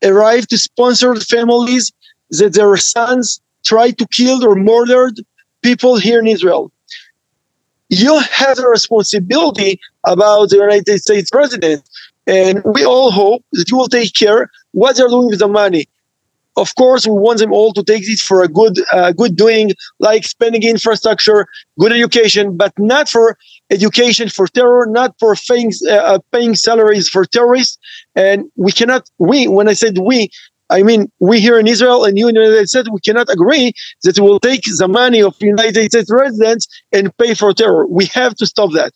arrived 0.05 0.51
to 0.51 0.59
sponsor 0.59 1.15
families 1.17 1.93
that 2.31 2.55
their 2.55 2.77
sons 2.77 3.41
tried 3.65 3.99
to 3.99 4.07
kill 4.09 4.45
or 4.45 4.55
murdered 4.55 5.21
people 5.63 5.97
here 5.97 6.21
in 6.21 6.27
Israel. 6.27 6.71
You 7.89 8.19
have 8.19 8.59
a 8.59 8.67
responsibility 8.67 9.81
about 10.05 10.51
the 10.51 10.57
United 10.57 10.99
States 11.01 11.31
president, 11.31 11.83
and 12.27 12.63
we 12.65 12.85
all 12.85 13.11
hope 13.11 13.45
that 13.53 13.71
you 13.71 13.77
will 13.77 13.89
take 13.89 14.15
care 14.15 14.51
what 14.73 14.97
they're 14.97 15.09
doing 15.09 15.29
with 15.29 15.39
the 15.39 15.49
money. 15.49 15.87
Of 16.57 16.75
course, 16.75 17.07
we 17.07 17.13
want 17.13 17.39
them 17.39 17.53
all 17.53 17.73
to 17.75 17.85
take 17.85 18.07
this 18.07 18.23
for 18.23 18.43
a 18.43 18.49
good, 18.49 18.79
uh, 18.93 19.13
good 19.13 19.37
doing, 19.37 19.73
like 19.99 20.25
spending 20.25 20.63
infrastructure, 20.63 21.47
good 21.79 21.93
education, 21.93 22.57
but 22.57 22.73
not 22.79 23.09
for 23.09 23.37
education 23.71 24.29
for 24.29 24.47
terror, 24.47 24.87
not 24.87 25.15
for 25.19 25.35
paying, 25.49 25.73
uh, 25.89 25.95
uh, 25.95 26.19
paying 26.33 26.55
salaries 26.55 27.09
for 27.09 27.25
terrorists. 27.25 27.79
And 28.15 28.45
we 28.57 28.73
cannot, 28.73 29.11
we, 29.19 29.49
when 29.49 29.69
I 29.69 29.75
said 29.75 29.99
we, 29.99 30.31
I 30.71 30.83
mean, 30.83 31.11
we 31.21 31.41
here 31.41 31.59
in 31.59 31.67
Israel 31.67 32.05
and 32.05 32.19
you 32.19 32.29
in 32.29 32.35
the 32.35 32.43
United 32.43 32.69
States, 32.69 32.91
we 32.91 33.01
cannot 33.01 33.29
agree 33.31 33.73
that 34.03 34.19
we 34.19 34.23
will 34.23 34.41
take 34.41 34.63
the 34.65 34.89
money 34.89 35.23
of 35.23 35.37
United 35.41 35.91
States 35.93 36.11
residents 36.11 36.67
and 36.93 37.17
pay 37.19 37.35
for 37.35 37.53
terror. 37.53 37.87
We 37.87 38.07
have 38.07 38.35
to 38.37 38.47
stop 38.47 38.73
that. 38.73 38.93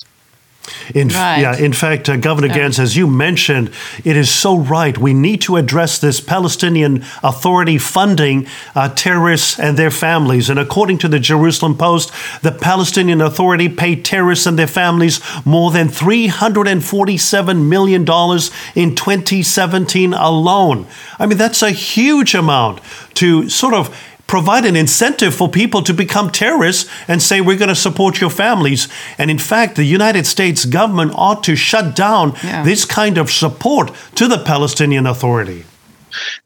In, 0.94 1.08
right. 1.08 1.40
Yeah, 1.40 1.56
in 1.56 1.72
fact, 1.72 2.08
uh, 2.08 2.16
Governor 2.16 2.48
yeah. 2.48 2.58
Ganz, 2.58 2.78
as 2.78 2.96
you 2.96 3.06
mentioned, 3.06 3.70
it 4.04 4.16
is 4.16 4.30
so 4.30 4.58
right. 4.58 4.96
We 4.96 5.14
need 5.14 5.40
to 5.42 5.56
address 5.56 5.98
this 5.98 6.20
Palestinian 6.20 7.04
Authority 7.22 7.78
funding 7.78 8.46
uh, 8.74 8.88
terrorists 8.90 9.58
and 9.58 9.76
their 9.76 9.90
families. 9.90 10.50
And 10.50 10.58
according 10.58 10.98
to 10.98 11.08
the 11.08 11.20
Jerusalem 11.20 11.76
Post, 11.76 12.12
the 12.42 12.52
Palestinian 12.52 13.20
Authority 13.20 13.68
paid 13.68 14.04
terrorists 14.04 14.46
and 14.46 14.58
their 14.58 14.66
families 14.66 15.20
more 15.44 15.70
than 15.70 15.88
$347 15.88 17.68
million 17.68 18.02
in 18.02 18.96
2017 18.96 20.14
alone. 20.14 20.86
I 21.18 21.26
mean, 21.26 21.38
that's 21.38 21.62
a 21.62 21.70
huge 21.70 22.34
amount 22.34 22.80
to 23.14 23.48
sort 23.48 23.74
of 23.74 23.94
provide 24.30 24.64
an 24.64 24.76
incentive 24.76 25.34
for 25.34 25.48
people 25.48 25.82
to 25.82 25.92
become 25.92 26.30
terrorists 26.30 26.88
and 27.08 27.20
say, 27.20 27.40
we're 27.40 27.58
going 27.58 27.68
to 27.68 27.74
support 27.88 28.20
your 28.20 28.30
families. 28.30 28.86
And 29.18 29.28
in 29.28 29.38
fact, 29.38 29.74
the 29.74 29.82
United 29.82 30.24
States 30.24 30.64
government 30.64 31.12
ought 31.16 31.42
to 31.42 31.56
shut 31.56 31.96
down 31.96 32.34
yeah. 32.44 32.62
this 32.62 32.84
kind 32.84 33.18
of 33.18 33.28
support 33.28 33.90
to 34.14 34.28
the 34.28 34.38
Palestinian 34.38 35.04
Authority. 35.04 35.64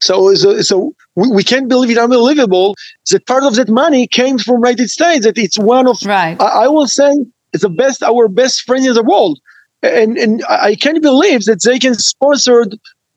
So, 0.00 0.34
so, 0.34 0.62
so 0.62 0.94
we, 1.14 1.28
we 1.30 1.44
can't 1.44 1.68
believe 1.68 1.90
it 1.90 1.98
unbelievable 1.98 2.74
that 3.10 3.26
part 3.26 3.44
of 3.44 3.54
that 3.56 3.68
money 3.68 4.06
came 4.06 4.38
from 4.38 4.54
United 4.64 4.88
States. 4.88 5.26
That 5.26 5.36
it's 5.36 5.58
one 5.58 5.86
of, 5.86 5.98
right. 6.06 6.40
I, 6.40 6.64
I 6.64 6.68
will 6.68 6.88
say, 6.88 7.12
it's 7.52 7.64
the 7.64 7.68
best, 7.68 8.02
our 8.02 8.28
best 8.28 8.62
friend 8.62 8.86
in 8.86 8.94
the 8.94 9.02
world. 9.02 9.38
And, 9.82 10.16
and 10.16 10.42
I 10.48 10.74
can't 10.74 11.02
believe 11.02 11.44
that 11.44 11.62
they 11.62 11.78
can 11.78 11.94
sponsor. 11.96 12.64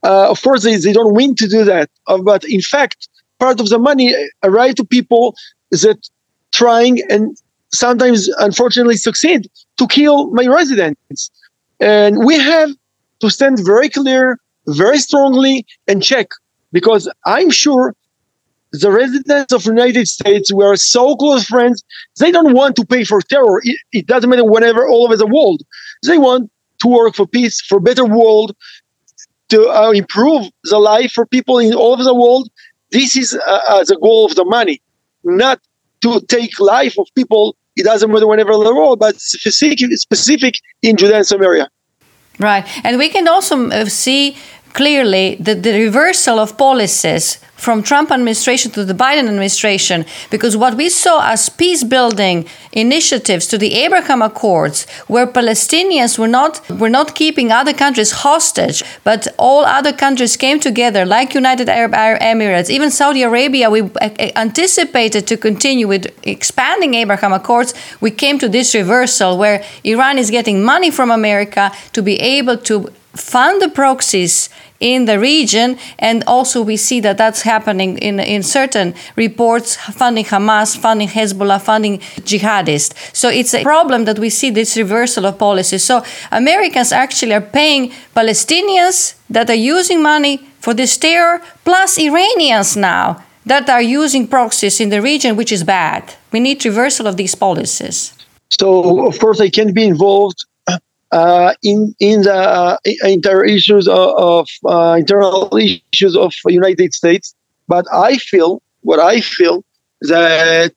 Uh, 0.03 0.29
of 0.29 0.41
course, 0.41 0.63
they, 0.63 0.75
they 0.75 0.91
don't 0.91 1.13
win 1.13 1.35
to 1.35 1.47
do 1.47 1.63
that. 1.63 1.89
Uh, 2.07 2.17
but 2.17 2.43
in 2.43 2.61
fact, 2.61 3.07
part 3.39 3.59
of 3.59 3.69
the 3.69 3.79
money 3.79 4.13
arrive 4.43 4.75
to 4.75 4.85
people 4.85 5.35
that 5.71 6.09
trying 6.51 7.01
and 7.09 7.37
sometimes 7.71 8.27
unfortunately 8.39 8.95
succeed 8.95 9.47
to 9.77 9.87
kill 9.87 10.31
my 10.31 10.45
residents. 10.45 11.31
And 11.79 12.25
we 12.25 12.39
have 12.39 12.71
to 13.19 13.29
stand 13.29 13.59
very 13.63 13.89
clear, 13.89 14.39
very 14.67 14.97
strongly 14.97 15.65
and 15.87 16.01
check 16.01 16.29
because 16.71 17.11
I'm 17.25 17.49
sure 17.49 17.93
the 18.71 18.91
residents 18.91 19.53
of 19.53 19.65
United 19.65 20.07
States, 20.07 20.51
we 20.51 20.63
are 20.63 20.75
so 20.75 21.15
close 21.15 21.45
friends, 21.45 21.83
they 22.19 22.31
don't 22.31 22.53
want 22.53 22.75
to 22.75 22.85
pay 22.85 23.03
for 23.03 23.21
terror. 23.21 23.61
It, 23.63 23.79
it 23.91 24.07
doesn't 24.07 24.29
matter 24.29 24.43
whenever 24.43 24.87
all 24.87 25.05
over 25.05 25.15
the 25.15 25.27
world. 25.27 25.61
They 26.05 26.17
want 26.17 26.51
to 26.81 26.87
work 26.87 27.15
for 27.15 27.25
peace, 27.25 27.61
for 27.61 27.79
better 27.79 28.05
world, 28.05 28.55
to 29.49 29.69
uh, 29.69 29.91
improve 29.91 30.49
the 30.65 30.79
life 30.79 31.11
for 31.13 31.25
people 31.25 31.59
in 31.59 31.73
all 31.73 31.93
over 31.93 32.03
the 32.03 32.13
world 32.13 32.49
this 32.91 33.15
is 33.17 33.33
uh, 33.33 33.83
the 33.83 33.97
goal 34.01 34.25
of 34.25 34.35
the 34.35 34.45
money, 34.45 34.81
not 35.23 35.59
to 36.01 36.21
take 36.27 36.59
life 36.59 36.97
of 36.97 37.07
people. 37.15 37.55
It 37.75 37.83
doesn't 37.83 38.11
matter 38.11 38.27
whenever 38.27 38.53
in 38.53 38.63
the 38.63 38.75
world, 38.75 38.99
but 38.99 39.19
specific, 39.19 39.79
specific 39.97 40.55
in 40.81 40.95
Judea 40.97 41.17
and 41.17 41.27
Samaria. 41.27 41.69
Right, 42.39 42.65
and 42.83 42.97
we 42.97 43.09
can 43.09 43.27
also 43.27 43.69
uh, 43.69 43.85
see 43.85 44.37
clearly 44.77 45.35
that 45.39 45.63
the 45.63 45.73
reversal 45.85 46.37
of 46.39 46.55
policies 46.55 47.39
from 47.55 47.81
Trump 47.81 48.11
administration 48.11 48.71
to 48.71 48.85
the 48.85 48.93
Biden 48.93 49.27
administration 49.27 50.05
because 50.29 50.55
what 50.55 50.75
we 50.75 50.87
saw 50.87 51.17
as 51.33 51.49
peace 51.49 51.83
building 51.83 52.47
initiatives 52.71 53.47
to 53.47 53.57
the 53.57 53.73
Abraham 53.73 54.21
Accords 54.21 54.85
where 55.07 55.25
Palestinians 55.25 56.19
were 56.19 56.27
not 56.39 56.61
were 56.69 56.93
not 56.99 57.15
keeping 57.15 57.51
other 57.51 57.73
countries 57.73 58.11
hostage 58.23 58.83
but 59.03 59.27
all 59.39 59.65
other 59.65 59.91
countries 59.91 60.37
came 60.37 60.59
together 60.59 61.03
like 61.05 61.33
United 61.33 61.67
Arab 61.67 61.93
Emirates 62.31 62.69
even 62.69 62.91
Saudi 62.91 63.23
Arabia 63.23 63.71
we 63.71 63.81
anticipated 64.45 65.25
to 65.25 65.35
continue 65.35 65.87
with 65.87 66.05
expanding 66.23 66.93
Abraham 66.93 67.33
Accords. 67.33 67.73
We 67.99 68.11
came 68.11 68.37
to 68.43 68.47
this 68.47 68.75
reversal 68.75 69.37
where 69.37 69.63
Iran 69.83 70.19
is 70.19 70.29
getting 70.29 70.63
money 70.63 70.91
from 70.91 71.09
America 71.09 71.71
to 71.93 72.01
be 72.03 72.15
able 72.37 72.57
to 72.69 72.75
fund 73.17 73.61
the 73.61 73.69
proxies 73.69 74.49
in 74.79 75.05
the 75.05 75.19
region 75.19 75.77
and 75.99 76.23
also 76.27 76.61
we 76.61 76.77
see 76.77 76.99
that 76.99 77.17
that's 77.17 77.41
happening 77.41 77.97
in, 77.97 78.19
in 78.19 78.43
certain 78.43 78.93
reports 79.15 79.75
funding 79.75 80.25
hamas 80.25 80.77
funding 80.77 81.07
hezbollah 81.07 81.61
funding 81.61 81.99
jihadists 82.29 82.93
so 83.15 83.29
it's 83.29 83.53
a 83.53 83.63
problem 83.63 84.05
that 84.05 84.19
we 84.19 84.29
see 84.29 84.49
this 84.49 84.77
reversal 84.77 85.25
of 85.25 85.37
policy 85.37 85.77
so 85.77 86.03
americans 86.31 86.91
actually 86.91 87.33
are 87.33 87.41
paying 87.41 87.91
palestinians 88.15 89.15
that 89.29 89.49
are 89.49 89.61
using 89.77 90.01
money 90.01 90.37
for 90.59 90.73
this 90.73 90.97
terror 90.97 91.41
plus 91.63 91.97
iranians 91.97 92.75
now 92.75 93.23
that 93.47 93.69
are 93.69 93.81
using 93.81 94.27
proxies 94.27 94.79
in 94.79 94.89
the 94.89 95.01
region, 95.01 95.35
which 95.35 95.51
is 95.51 95.63
bad. 95.63 96.13
We 96.31 96.39
need 96.39 96.63
reversal 96.65 97.07
of 97.07 97.15
these 97.15 97.33
policies. 97.33 98.13
So, 98.49 99.07
of 99.07 99.17
course, 99.19 99.39
they 99.39 99.49
can 99.49 99.73
be 99.73 99.85
involved 99.85 100.45
uh, 101.11 101.53
in 101.63 101.95
in 101.99 102.23
the 102.23 102.33
uh, 102.33 102.77
inter 103.03 103.43
issues 103.43 103.87
of, 103.87 104.09
of 104.17 104.49
uh, 104.65 104.95
internal 104.97 105.49
issues 105.57 106.15
of 106.15 106.33
United 106.45 106.93
States. 106.93 107.33
But 107.67 107.85
I 107.93 108.17
feel 108.17 108.61
what 108.81 108.99
I 108.99 109.21
feel 109.21 109.63
that 110.01 110.73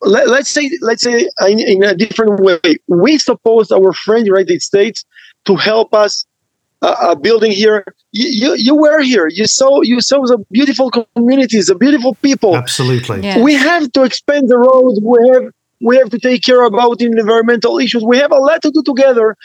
let, 0.00 0.28
us 0.28 0.48
say 0.48 0.70
let's 0.80 1.02
say 1.02 1.28
in, 1.46 1.60
in, 1.60 1.84
a 1.84 1.94
different 1.94 2.40
way, 2.40 2.58
we 2.88 3.18
suppose 3.18 3.70
our 3.70 3.92
friend 3.92 4.26
United 4.26 4.62
States 4.62 5.04
to 5.44 5.54
help 5.54 5.94
us 5.94 6.26
uh, 6.82 7.14
building 7.14 7.52
here. 7.52 7.84
You, 8.12 8.28
you, 8.28 8.54
you 8.56 8.74
were 8.74 9.00
here. 9.00 9.28
You 9.28 9.46
saw 9.46 9.82
you 9.82 10.00
saw 10.00 10.22
the 10.22 10.44
beautiful 10.50 10.90
communities, 10.90 11.66
the 11.66 11.74
beautiful 11.74 12.14
people. 12.16 12.56
Absolutely. 12.56 13.20
Yeah. 13.22 13.42
We 13.42 13.54
have 13.54 13.92
to 13.92 14.02
expand 14.02 14.48
the 14.48 14.58
roads. 14.58 15.00
We 15.02 15.28
have 15.30 15.52
we 15.80 15.96
have 15.96 16.10
to 16.10 16.18
take 16.18 16.42
care 16.42 16.62
about 16.64 17.00
environmental 17.00 17.78
issues. 17.78 18.02
We 18.04 18.18
have 18.18 18.32
a 18.32 18.36
lot 18.36 18.62
to 18.62 18.70
do 18.70 18.82
together. 18.82 19.36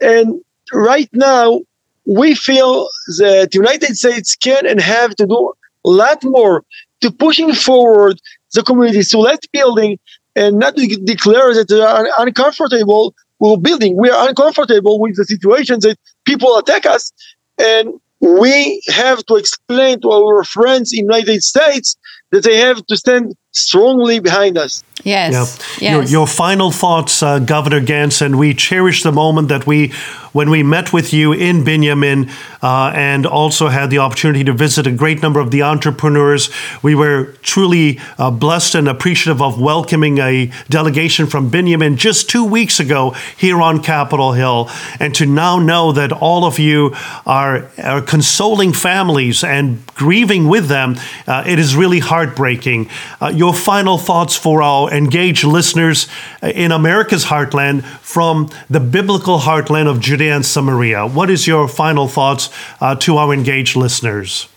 And 0.00 0.40
right 0.72 1.08
now, 1.12 1.60
we 2.06 2.34
feel 2.34 2.88
that 3.18 3.50
the 3.50 3.58
United 3.58 3.96
States 3.96 4.36
can 4.36 4.66
and 4.66 4.80
have 4.80 5.14
to 5.16 5.26
do 5.26 5.52
a 5.84 5.90
lot 5.90 6.22
more 6.24 6.64
to 7.00 7.10
pushing 7.10 7.52
forward 7.52 8.20
the 8.54 8.62
community. 8.62 9.02
to 9.02 9.18
let 9.18 9.40
building 9.52 9.98
and 10.36 10.58
not 10.58 10.76
to 10.76 10.86
declare 11.04 11.54
that 11.54 11.68
they 11.68 11.80
are 11.80 12.08
uncomfortable 12.18 13.14
with 13.40 13.62
building. 13.62 13.96
We 13.96 14.10
are 14.10 14.28
uncomfortable 14.28 15.00
with 15.00 15.16
the 15.16 15.24
situations 15.24 15.84
that 15.84 15.98
people 16.24 16.56
attack 16.56 16.86
us. 16.86 17.12
And 17.58 17.94
we 18.20 18.82
have 18.88 19.24
to 19.26 19.36
explain 19.36 20.00
to 20.00 20.10
our 20.10 20.44
friends 20.44 20.92
in 20.92 21.00
United 21.00 21.42
States 21.42 21.96
that 22.30 22.42
they 22.42 22.56
have 22.56 22.84
to 22.86 22.96
stand 22.96 23.34
strongly 23.52 24.18
behind 24.18 24.56
us. 24.56 24.82
Yes. 25.02 25.58
Yeah. 25.80 25.98
yes. 25.98 26.10
Your, 26.12 26.20
your, 26.20 26.26
final 26.26 26.70
thoughts, 26.70 27.22
uh, 27.22 27.40
Governor 27.40 27.80
Ganz, 27.80 28.22
and 28.22 28.38
we 28.38 28.54
cherish 28.54 29.02
the 29.02 29.10
moment 29.10 29.48
that 29.48 29.66
we, 29.66 29.88
when 30.32 30.50
we 30.50 30.62
met 30.62 30.92
with 30.92 31.12
you 31.12 31.32
in 31.32 31.64
Binyamin, 31.64 32.30
uh, 32.62 32.92
and 32.94 33.26
also 33.26 33.68
had 33.68 33.90
the 33.90 33.98
opportunity 33.98 34.44
to 34.44 34.52
visit 34.52 34.86
a 34.86 34.92
great 34.92 35.20
number 35.20 35.40
of 35.40 35.50
the 35.50 35.62
entrepreneurs. 35.62 36.48
We 36.82 36.94
were 36.94 37.34
truly 37.42 38.00
uh, 38.18 38.30
blessed 38.30 38.76
and 38.76 38.88
appreciative 38.88 39.42
of 39.42 39.60
welcoming 39.60 40.18
a 40.18 40.52
delegation 40.68 41.26
from 41.26 41.50
Binyamin 41.50 41.96
just 41.96 42.30
two 42.30 42.44
weeks 42.44 42.78
ago 42.78 43.10
here 43.36 43.60
on 43.60 43.82
Capitol 43.82 44.32
Hill, 44.32 44.70
and 45.00 45.14
to 45.16 45.26
now 45.26 45.58
know 45.58 45.92
that 45.92 46.12
all 46.12 46.44
of 46.44 46.58
you 46.58 46.94
are, 47.26 47.68
are 47.82 48.00
consoling 48.00 48.72
families 48.72 49.42
and 49.42 49.84
grieving 49.88 50.48
with 50.48 50.68
them. 50.68 50.96
Uh, 51.26 51.42
it 51.46 51.58
is 51.58 51.76
really 51.76 51.98
heartbreaking. 51.98 52.88
Uh, 53.20 53.32
your 53.34 53.52
final 53.52 53.98
thoughts 53.98 54.36
for 54.36 54.62
our 54.62 54.83
engaged 54.88 55.44
listeners 55.44 56.08
in 56.42 56.72
America's 56.72 57.24
heartland 57.24 57.84
from 57.84 58.50
the 58.70 58.80
biblical 58.80 59.38
heartland 59.38 59.88
of 59.88 60.00
Judea 60.00 60.36
and 60.36 60.46
Samaria. 60.46 61.06
What 61.06 61.30
is 61.30 61.46
your 61.46 61.68
final 61.68 62.08
thoughts 62.08 62.50
uh, 62.80 62.94
to 62.96 63.16
our 63.16 63.32
engaged 63.32 63.76
listeners? 63.76 64.48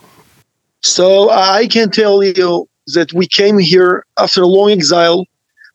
So 0.80 1.30
I 1.30 1.66
can 1.66 1.90
tell 1.90 2.22
you 2.22 2.68
that 2.94 3.12
we 3.12 3.26
came 3.26 3.58
here 3.58 4.04
after 4.18 4.42
a 4.42 4.46
long 4.46 4.70
exile. 4.70 5.26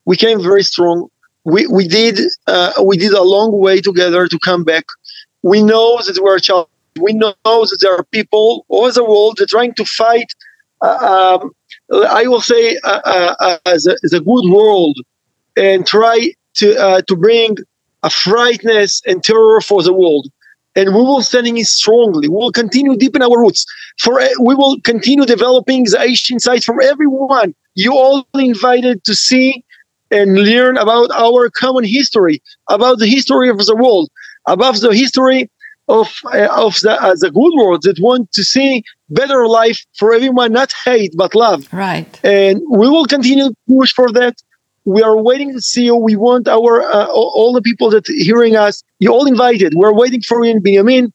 We 0.05 0.17
came 0.17 0.41
very 0.41 0.63
strong. 0.63 1.09
We 1.43 1.67
we 1.67 1.87
did 1.87 2.19
uh, 2.47 2.73
we 2.83 2.97
did 2.97 3.13
a 3.13 3.23
long 3.23 3.59
way 3.59 3.81
together 3.81 4.27
to 4.27 4.39
come 4.39 4.63
back. 4.63 4.85
We 5.41 5.61
know 5.61 6.01
that 6.05 6.19
we're 6.21 6.39
challenged. 6.39 6.69
We 6.99 7.13
know 7.13 7.33
that 7.43 7.77
there 7.81 7.95
are 7.95 8.03
people 8.05 8.65
all 8.69 8.85
over 8.85 8.91
the 8.91 9.03
world 9.03 9.37
that 9.37 9.43
are 9.43 9.47
trying 9.47 9.73
to 9.75 9.85
fight 9.85 10.31
uh, 10.81 11.39
um, 11.41 11.51
I 11.93 12.27
will 12.27 12.41
say, 12.41 12.77
uh, 12.83 13.01
uh, 13.05 13.35
uh, 13.39 13.57
as, 13.65 13.87
a, 13.87 13.95
as, 14.03 14.13
a, 14.13 14.19
good 14.19 14.49
world, 14.49 14.97
and 15.55 15.85
try 15.85 16.31
to 16.55 17.03
to 17.07 17.15
bring 17.15 17.57
a 18.03 18.09
frightness 18.09 19.01
and 19.05 19.23
terror 19.23 19.61
for 19.61 19.83
the 19.83 19.93
world. 19.93 20.27
And 20.75 20.89
we 20.89 21.01
will 21.01 21.21
standing 21.21 21.57
in 21.57 21.65
strongly. 21.65 22.27
We 22.27 22.35
will 22.35 22.51
continue 22.51 22.97
deepen 22.97 23.21
our 23.21 23.39
roots. 23.39 23.65
For 23.99 24.19
we 24.39 24.55
will 24.55 24.81
continue 24.81 25.25
developing 25.25 25.83
the 25.83 26.01
Asian 26.01 26.39
side 26.39 26.63
from 26.63 26.81
everyone. 26.81 27.53
You 27.75 27.95
all 27.95 28.25
invited 28.33 29.03
to 29.03 29.13
see 29.13 29.63
and 30.09 30.37
learn 30.37 30.77
about 30.77 31.11
our 31.11 31.49
common 31.49 31.83
history, 31.83 32.41
about 32.69 32.99
the 32.99 33.07
history 33.07 33.49
of 33.49 33.57
the 33.57 33.75
world, 33.75 34.09
about 34.47 34.79
the 34.79 34.93
history 34.93 35.49
of 35.87 36.09
uh, 36.33 36.47
of 36.55 36.79
the, 36.81 36.97
uh, 37.01 37.15
the 37.19 37.31
good 37.31 37.53
world 37.55 37.81
that 37.83 37.99
want 37.99 38.31
to 38.31 38.43
see 38.43 38.83
better 39.09 39.47
life 39.47 39.85
for 39.97 40.13
everyone, 40.13 40.53
not 40.53 40.73
hate 40.85 41.13
but 41.15 41.35
love. 41.35 41.67
Right. 41.73 42.19
And 42.23 42.61
we 42.69 42.87
will 42.89 43.05
continue 43.05 43.49
to 43.49 43.55
push 43.67 43.93
for 43.93 44.11
that. 44.13 44.35
We 44.85 45.01
are 45.01 45.17
waiting 45.17 45.53
to 45.53 45.61
see 45.61 45.85
you. 45.85 45.95
We 45.95 46.15
want 46.15 46.47
our 46.47 46.81
uh, 46.81 47.07
all 47.07 47.53
the 47.53 47.61
people 47.61 47.89
that 47.91 48.07
hearing 48.07 48.55
us. 48.55 48.83
You 48.99 49.11
all 49.11 49.27
invited. 49.27 49.73
We're 49.75 49.93
waiting 49.93 50.21
for 50.21 50.43
you 50.43 50.51
in 50.51 50.61
Binyamin 50.61 51.11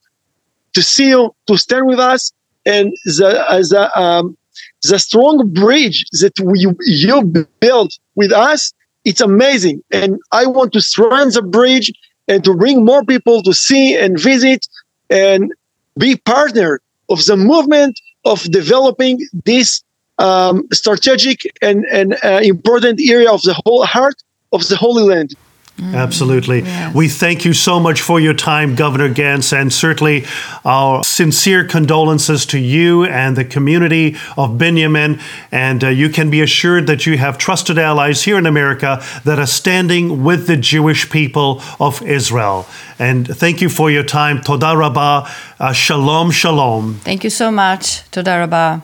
to 0.75 0.83
see 0.83 1.09
you 1.09 1.35
to 1.47 1.57
stand 1.57 1.87
with 1.87 1.99
us 1.99 2.33
and 2.65 2.93
the 3.05 3.45
as 3.51 3.73
a 3.73 3.99
um, 3.99 4.37
the 4.83 4.99
strong 4.99 5.53
bridge 5.53 6.05
that 6.13 6.39
we, 6.41 6.67
you 6.81 7.23
built 7.61 7.99
with 8.15 8.33
us. 8.33 8.73
It's 9.05 9.21
amazing, 9.21 9.83
and 9.91 10.19
I 10.33 10.47
want 10.47 10.73
to 10.75 10.81
strengthen 10.81 11.31
the 11.31 11.43
bridge 11.43 11.93
and 12.29 12.45
to 12.45 12.55
bring 12.55 12.85
more 12.85 13.05
people 13.05 13.43
to 13.43 13.53
see 13.53 13.97
and 13.97 14.21
visit 14.21 14.67
and 15.11 15.53
be 15.99 16.17
partner 16.17 16.81
of 17.09 17.25
the 17.25 17.37
movement 17.37 18.01
of 18.25 18.43
developing 18.51 19.27
this 19.45 19.83
um, 20.19 20.67
strategic 20.73 21.41
and, 21.63 21.85
and 21.87 22.17
uh, 22.25 22.41
important 22.43 23.01
area 23.01 23.31
of 23.31 23.43
the 23.43 23.61
whole 23.65 23.85
heart 23.85 24.23
of 24.53 24.67
the 24.69 24.77
Holy 24.77 25.03
Land. 25.03 25.35
Mm. 25.79 25.95
Absolutely. 25.95 26.63
Yes. 26.63 26.93
We 26.93 27.09
thank 27.09 27.45
you 27.45 27.53
so 27.55 27.79
much 27.79 28.01
for 28.01 28.19
your 28.19 28.35
time, 28.35 28.75
Governor 28.75 29.09
Ganz, 29.09 29.53
and 29.53 29.73
certainly 29.73 30.25
our 30.65 31.05
sincere 31.05 31.65
condolences 31.65 32.45
to 32.47 32.59
you 32.59 33.05
and 33.05 33.37
the 33.37 33.45
community 33.45 34.17
of 34.37 34.59
Binyamin. 34.59 35.21
And 35.53 35.85
uh, 35.85 35.89
you 35.89 36.09
can 36.09 36.31
be 36.31 36.41
assured 36.41 36.89
that 36.89 37.07
you 37.07 37.17
have 37.19 37.39
trusted 37.39 37.79
allies 37.79 38.25
here 38.25 38.39
in 38.39 38.47
America 38.47 39.01
that 39.25 39.39
are 39.39 39.47
standing 39.47 40.25
with 40.25 40.49
the 40.49 40.57
Jewish 40.57 41.09
people 41.11 41.63
of 41.79 42.03
Israel. 42.03 42.67
And 42.99 43.29
thank 43.29 43.61
you 43.61 43.69
for 43.69 43.89
your 43.89 44.03
time. 44.03 44.41
Toda 44.41 44.77
rabah. 44.77 45.31
Uh, 45.61 45.73
shalom, 45.73 46.33
shalom. 46.33 46.95
Thank 47.05 47.23
you 47.23 47.31
so 47.31 47.53
much. 47.53 48.09
Toda 48.11 48.39
rabah. 48.39 48.83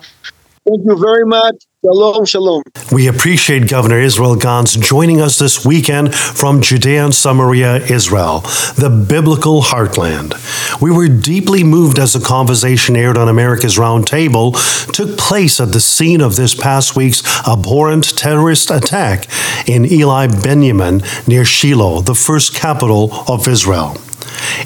Thank 0.64 0.80
you 0.86 0.96
very 0.96 1.26
much. 1.26 1.64
Shalom, 1.84 2.24
shalom. 2.24 2.62
We 2.90 3.08
appreciate 3.08 3.68
Governor 3.68 3.98
Israel 3.98 4.36
Ganz 4.36 4.74
joining 4.74 5.20
us 5.20 5.38
this 5.38 5.66
weekend 5.66 6.14
from 6.14 6.62
Judea 6.62 7.04
and 7.04 7.14
Samaria, 7.14 7.76
Israel, 7.76 8.40
the 8.78 8.88
biblical 9.06 9.60
heartland. 9.60 10.32
We 10.80 10.90
were 10.90 11.08
deeply 11.08 11.62
moved 11.62 11.98
as 11.98 12.14
the 12.14 12.20
conversation 12.20 12.96
aired 12.96 13.18
on 13.18 13.28
America's 13.28 13.76
Roundtable 13.76 14.54
took 14.94 15.18
place 15.18 15.60
at 15.60 15.72
the 15.72 15.80
scene 15.80 16.22
of 16.22 16.36
this 16.36 16.54
past 16.54 16.96
week's 16.96 17.22
abhorrent 17.46 18.16
terrorist 18.16 18.70
attack 18.70 19.28
in 19.68 19.84
Eli 19.84 20.28
Binyamin 20.28 21.28
near 21.28 21.44
Shiloh, 21.44 22.00
the 22.00 22.14
first 22.14 22.54
capital 22.54 23.12
of 23.28 23.46
Israel. 23.46 23.94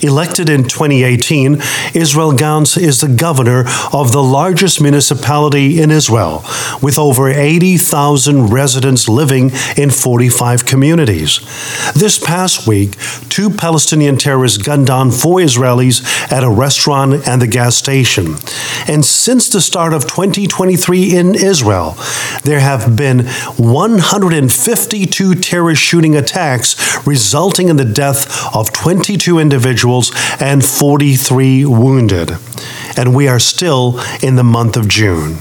Elected 0.03 0.49
in 0.49 0.65
2018, 0.65 1.61
Israel 1.95 2.33
Ganz 2.33 2.77
is 2.77 3.01
the 3.01 3.09
governor 3.09 3.65
of 3.93 4.13
the 4.13 4.23
largest 4.23 4.81
municipality 4.81 5.81
in 5.81 5.91
Israel, 5.91 6.45
with 6.83 6.99
over 6.99 7.29
80,000 7.29 8.49
residents 8.49 9.09
living 9.09 9.51
in 9.77 9.91
45 9.91 10.67
communities. 10.67 11.41
This 11.95 12.19
past 12.19 12.67
week, 12.67 12.97
two 13.29 13.51
Palestinian 13.51 14.17
terrorists 14.17 14.59
gunned 14.59 14.87
down 14.87 15.11
four 15.11 15.39
Israelis 15.39 16.03
at 16.33 16.45
a 16.45 16.51
restaurant 16.51 17.27
and 17.27 17.41
the 17.41 17.47
gas 17.47 17.77
station. 17.77 18.37
And 18.87 19.05
since 19.05 19.49
the 19.49 19.61
start 19.61 19.93
of 19.93 20.03
2023 20.05 21.17
in 21.17 21.35
Israel, 21.35 21.97
there 22.45 22.61
have 22.61 22.97
been 22.97 23.27
152 23.57 25.35
terrorist 25.37 25.83
shooting 25.83 26.17
attacks, 26.17 27.07
resulting 27.07 27.69
in 27.69 27.77
the 27.77 27.85
death 27.85 28.55
of 28.55 28.73
22 28.73 29.39
individuals 29.39 29.68
individuals 29.69 30.13
and 30.41 30.65
43 30.65 31.67
wounded. 31.67 32.33
And 32.97 33.15
we 33.15 33.29
are 33.29 33.39
still 33.39 34.01
in 34.23 34.37
the 34.37 34.45
month 34.45 34.77
of 34.77 34.89
June. 34.89 35.39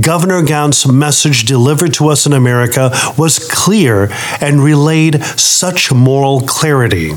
Governor 0.00 0.42
Ganz's 0.42 0.90
message 0.90 1.44
delivered 1.44 1.94
to 1.94 2.08
us 2.08 2.26
in 2.26 2.32
America 2.32 2.90
was 3.16 3.38
clear 3.38 4.08
and 4.40 4.62
relayed 4.62 5.22
such 5.38 5.92
moral 5.92 6.40
clarity. 6.40 7.12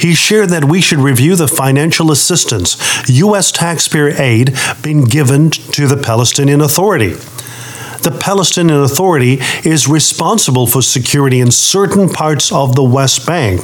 He 0.00 0.14
shared 0.14 0.48
that 0.48 0.64
we 0.64 0.80
should 0.80 0.98
review 0.98 1.36
the 1.36 1.48
financial 1.48 2.10
assistance, 2.10 2.78
U.S. 3.08 3.52
taxpayer 3.52 4.10
aid, 4.10 4.56
being 4.82 5.04
given 5.04 5.50
to 5.50 5.86
the 5.86 5.96
Palestinian 5.96 6.62
Authority. 6.62 7.14
The 8.08 8.18
Palestinian 8.18 8.80
Authority 8.80 9.38
is 9.64 9.86
responsible 9.86 10.66
for 10.66 10.80
security 10.80 11.40
in 11.40 11.50
certain 11.50 12.08
parts 12.08 12.50
of 12.50 12.74
the 12.74 12.82
West 12.82 13.26
Bank. 13.26 13.60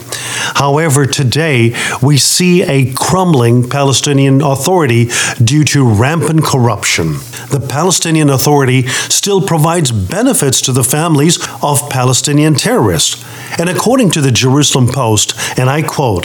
However, 0.54 1.06
today 1.06 1.74
we 2.02 2.18
see 2.18 2.62
a 2.62 2.92
crumbling 2.92 3.68
Palestinian 3.68 4.42
Authority 4.42 5.08
due 5.42 5.64
to 5.64 5.88
rampant 5.88 6.44
corruption. 6.44 7.12
The 7.50 7.64
Palestinian 7.66 8.28
Authority 8.28 8.86
still 9.08 9.40
provides 9.40 9.90
benefits 9.90 10.60
to 10.62 10.72
the 10.72 10.84
families 10.84 11.38
of 11.62 11.88
Palestinian 11.88 12.54
terrorists. 12.54 13.24
And 13.58 13.68
according 13.68 14.10
to 14.12 14.20
the 14.20 14.32
Jerusalem 14.32 14.88
Post, 14.88 15.34
and 15.58 15.70
I 15.70 15.82
quote, 15.82 16.24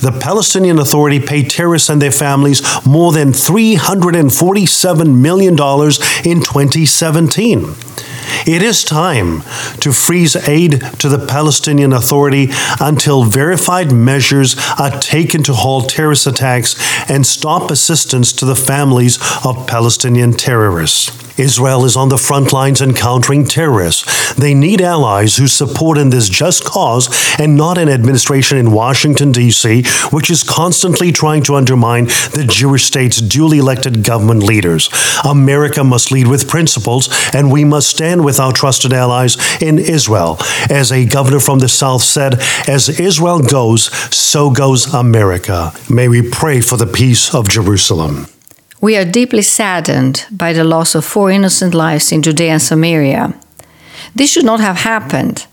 the 0.00 0.16
Palestinian 0.20 0.78
Authority 0.78 1.20
paid 1.20 1.50
terrorists 1.50 1.88
and 1.88 2.00
their 2.00 2.10
families 2.10 2.62
more 2.86 3.12
than 3.12 3.32
$347 3.32 5.16
million 5.16 5.52
in 5.52 6.42
2017. 6.42 7.74
It 8.46 8.62
is 8.62 8.82
time 8.82 9.42
to 9.80 9.92
freeze 9.92 10.36
aid 10.48 10.80
to 10.98 11.08
the 11.08 11.24
Palestinian 11.26 11.92
Authority 11.92 12.48
until 12.80 13.24
verified 13.24 13.92
measures 13.92 14.56
are 14.78 14.98
taken 15.00 15.42
to 15.44 15.52
halt 15.52 15.88
terrorist 15.90 16.26
attacks 16.26 16.74
and 17.08 17.26
stop 17.26 17.70
assistance 17.70 18.32
to 18.32 18.44
the 18.44 18.56
families 18.56 19.18
of 19.44 19.66
Palestinian 19.66 20.32
terrorists. 20.32 21.21
Israel 21.38 21.84
is 21.84 21.96
on 21.96 22.08
the 22.08 22.18
front 22.18 22.52
lines 22.52 22.80
encountering 22.80 23.44
terrorists. 23.44 24.34
They 24.34 24.54
need 24.54 24.80
allies 24.80 25.36
who 25.36 25.46
support 25.46 25.98
in 25.98 26.10
this 26.10 26.28
just 26.28 26.64
cause 26.64 27.08
and 27.38 27.56
not 27.56 27.78
an 27.78 27.88
administration 27.88 28.58
in 28.58 28.72
Washington, 28.72 29.32
D.C., 29.32 29.84
which 30.10 30.30
is 30.30 30.42
constantly 30.42 31.12
trying 31.12 31.42
to 31.44 31.54
undermine 31.54 32.04
the 32.04 32.46
Jewish 32.48 32.84
state's 32.84 33.20
duly 33.20 33.58
elected 33.58 34.04
government 34.04 34.42
leaders. 34.42 34.88
America 35.24 35.84
must 35.84 36.12
lead 36.12 36.28
with 36.28 36.48
principles, 36.48 37.08
and 37.34 37.50
we 37.50 37.64
must 37.64 37.88
stand 37.88 38.24
with 38.24 38.38
our 38.38 38.52
trusted 38.52 38.92
allies 38.92 39.36
in 39.60 39.78
Israel. 39.78 40.36
As 40.70 40.92
a 40.92 41.06
governor 41.06 41.40
from 41.40 41.58
the 41.58 41.68
South 41.68 42.02
said, 42.02 42.40
as 42.68 43.00
Israel 43.00 43.40
goes, 43.40 43.84
so 44.14 44.50
goes 44.50 44.92
America. 44.92 45.72
May 45.88 46.08
we 46.08 46.22
pray 46.28 46.60
for 46.60 46.76
the 46.76 46.86
peace 46.86 47.34
of 47.34 47.48
Jerusalem. 47.48 48.26
We 48.82 48.96
are 48.96 49.04
deeply 49.04 49.42
saddened 49.42 50.26
by 50.32 50.52
the 50.52 50.64
loss 50.64 50.96
of 50.96 51.04
four 51.04 51.30
innocent 51.30 51.72
lives 51.72 52.10
in 52.10 52.20
Judea 52.20 52.54
and 52.54 52.62
Samaria. 52.62 53.32
This 54.12 54.32
should 54.32 54.44
not 54.44 54.58
have 54.58 54.78
happened. 54.78 55.46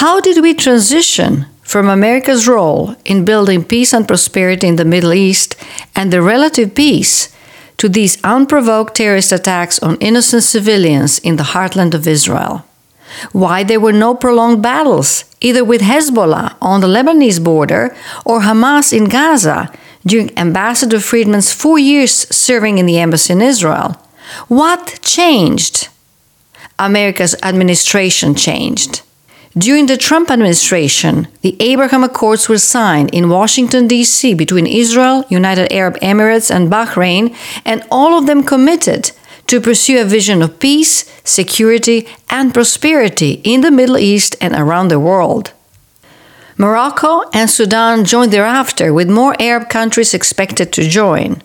How 0.00 0.22
did 0.22 0.42
we 0.42 0.54
transition 0.54 1.44
from 1.60 1.90
America's 1.90 2.48
role 2.48 2.96
in 3.04 3.26
building 3.26 3.62
peace 3.62 3.92
and 3.92 4.08
prosperity 4.08 4.66
in 4.68 4.76
the 4.76 4.86
Middle 4.86 5.12
East 5.12 5.54
and 5.94 6.10
the 6.10 6.22
relative 6.22 6.74
peace 6.74 7.28
to 7.76 7.90
these 7.90 8.16
unprovoked 8.24 8.94
terrorist 8.94 9.32
attacks 9.32 9.78
on 9.80 9.96
innocent 9.96 10.42
civilians 10.42 11.18
in 11.18 11.36
the 11.36 11.50
heartland 11.52 11.92
of 11.92 12.08
Israel? 12.08 12.64
Why 13.32 13.64
there 13.64 13.80
were 13.80 13.92
no 13.92 14.14
prolonged 14.14 14.62
battles, 14.62 15.26
either 15.42 15.62
with 15.62 15.82
Hezbollah 15.82 16.56
on 16.62 16.80
the 16.80 16.86
Lebanese 16.86 17.44
border 17.44 17.94
or 18.24 18.40
Hamas 18.40 18.94
in 18.96 19.10
Gaza 19.10 19.70
during 20.06 20.36
Ambassador 20.38 21.00
Friedman's 21.00 21.52
four 21.52 21.78
years 21.78 22.12
serving 22.34 22.78
in 22.78 22.86
the 22.86 22.98
embassy 22.98 23.32
in 23.32 23.42
Israel. 23.42 23.96
What 24.48 24.98
changed? 25.02 25.88
America's 26.78 27.36
administration 27.42 28.34
changed. 28.34 29.02
During 29.56 29.84
the 29.84 29.98
Trump 29.98 30.30
administration, 30.30 31.28
the 31.42 31.56
Abraham 31.60 32.02
Accords 32.02 32.48
were 32.48 32.56
signed 32.56 33.10
in 33.12 33.28
Washington, 33.28 33.86
D.C. 33.86 34.32
between 34.32 34.66
Israel, 34.66 35.26
United 35.28 35.70
Arab 35.70 35.98
Emirates, 36.00 36.50
and 36.50 36.70
Bahrain, 36.72 37.36
and 37.66 37.84
all 37.90 38.16
of 38.16 38.26
them 38.26 38.42
committed 38.42 39.12
to 39.48 39.60
pursue 39.60 40.00
a 40.00 40.06
vision 40.06 40.40
of 40.40 40.58
peace, 40.58 41.04
security, 41.22 42.08
and 42.30 42.54
prosperity 42.54 43.42
in 43.44 43.60
the 43.60 43.70
Middle 43.70 43.98
East 43.98 44.34
and 44.40 44.54
around 44.54 44.88
the 44.88 44.98
world. 44.98 45.52
Morocco 46.56 47.22
and 47.32 47.48
Sudan 47.48 48.04
joined 48.04 48.32
thereafter, 48.32 48.92
with 48.92 49.08
more 49.10 49.34
Arab 49.40 49.68
countries 49.68 50.14
expected 50.14 50.72
to 50.72 50.88
join. 50.88 51.42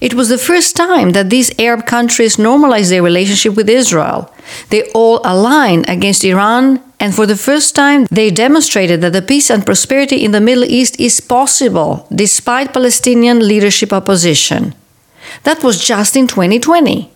It 0.00 0.14
was 0.14 0.28
the 0.28 0.38
first 0.38 0.76
time 0.76 1.10
that 1.10 1.30
these 1.30 1.50
Arab 1.58 1.84
countries 1.84 2.38
normalized 2.38 2.90
their 2.92 3.02
relationship 3.02 3.54
with 3.56 3.68
Israel. 3.68 4.32
They 4.68 4.88
all 4.92 5.20
aligned 5.24 5.88
against 5.88 6.24
Iran, 6.24 6.80
and 7.00 7.14
for 7.14 7.26
the 7.26 7.36
first 7.36 7.74
time, 7.74 8.06
they 8.10 8.30
demonstrated 8.30 9.00
that 9.00 9.12
the 9.12 9.22
peace 9.22 9.50
and 9.50 9.66
prosperity 9.66 10.24
in 10.24 10.30
the 10.30 10.40
Middle 10.40 10.64
East 10.64 11.00
is 11.00 11.20
possible 11.20 12.06
despite 12.14 12.72
Palestinian 12.72 13.46
leadership 13.46 13.92
opposition. 13.92 14.74
That 15.42 15.64
was 15.64 15.84
just 15.84 16.16
in 16.16 16.26
2020. 16.26 17.10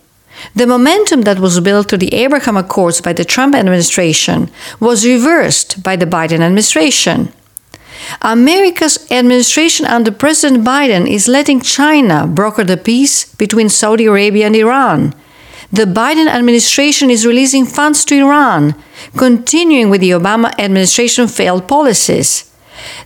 The 0.54 0.66
momentum 0.66 1.22
that 1.22 1.38
was 1.38 1.60
built 1.60 1.88
to 1.88 1.96
the 1.96 2.12
Abraham 2.14 2.56
Accords 2.56 3.00
by 3.00 3.12
the 3.12 3.24
Trump 3.24 3.54
administration 3.54 4.50
was 4.80 5.06
reversed 5.06 5.82
by 5.82 5.96
the 5.96 6.06
Biden 6.06 6.40
administration. 6.40 7.32
America's 8.22 9.10
administration 9.10 9.86
under 9.86 10.10
President 10.10 10.64
Biden 10.64 11.08
is 11.08 11.28
letting 11.28 11.60
China 11.60 12.26
broker 12.26 12.64
the 12.64 12.76
peace 12.76 13.24
between 13.36 13.68
Saudi 13.68 14.04
Arabia 14.06 14.46
and 14.46 14.56
Iran. 14.56 15.14
The 15.72 15.84
Biden 15.84 16.28
administration 16.28 17.10
is 17.10 17.26
releasing 17.26 17.66
funds 17.66 18.04
to 18.04 18.14
Iran, 18.14 18.74
continuing 19.16 19.90
with 19.90 20.00
the 20.00 20.10
Obama 20.10 20.52
administration 20.58 21.26
failed 21.26 21.66
policies. 21.66 22.50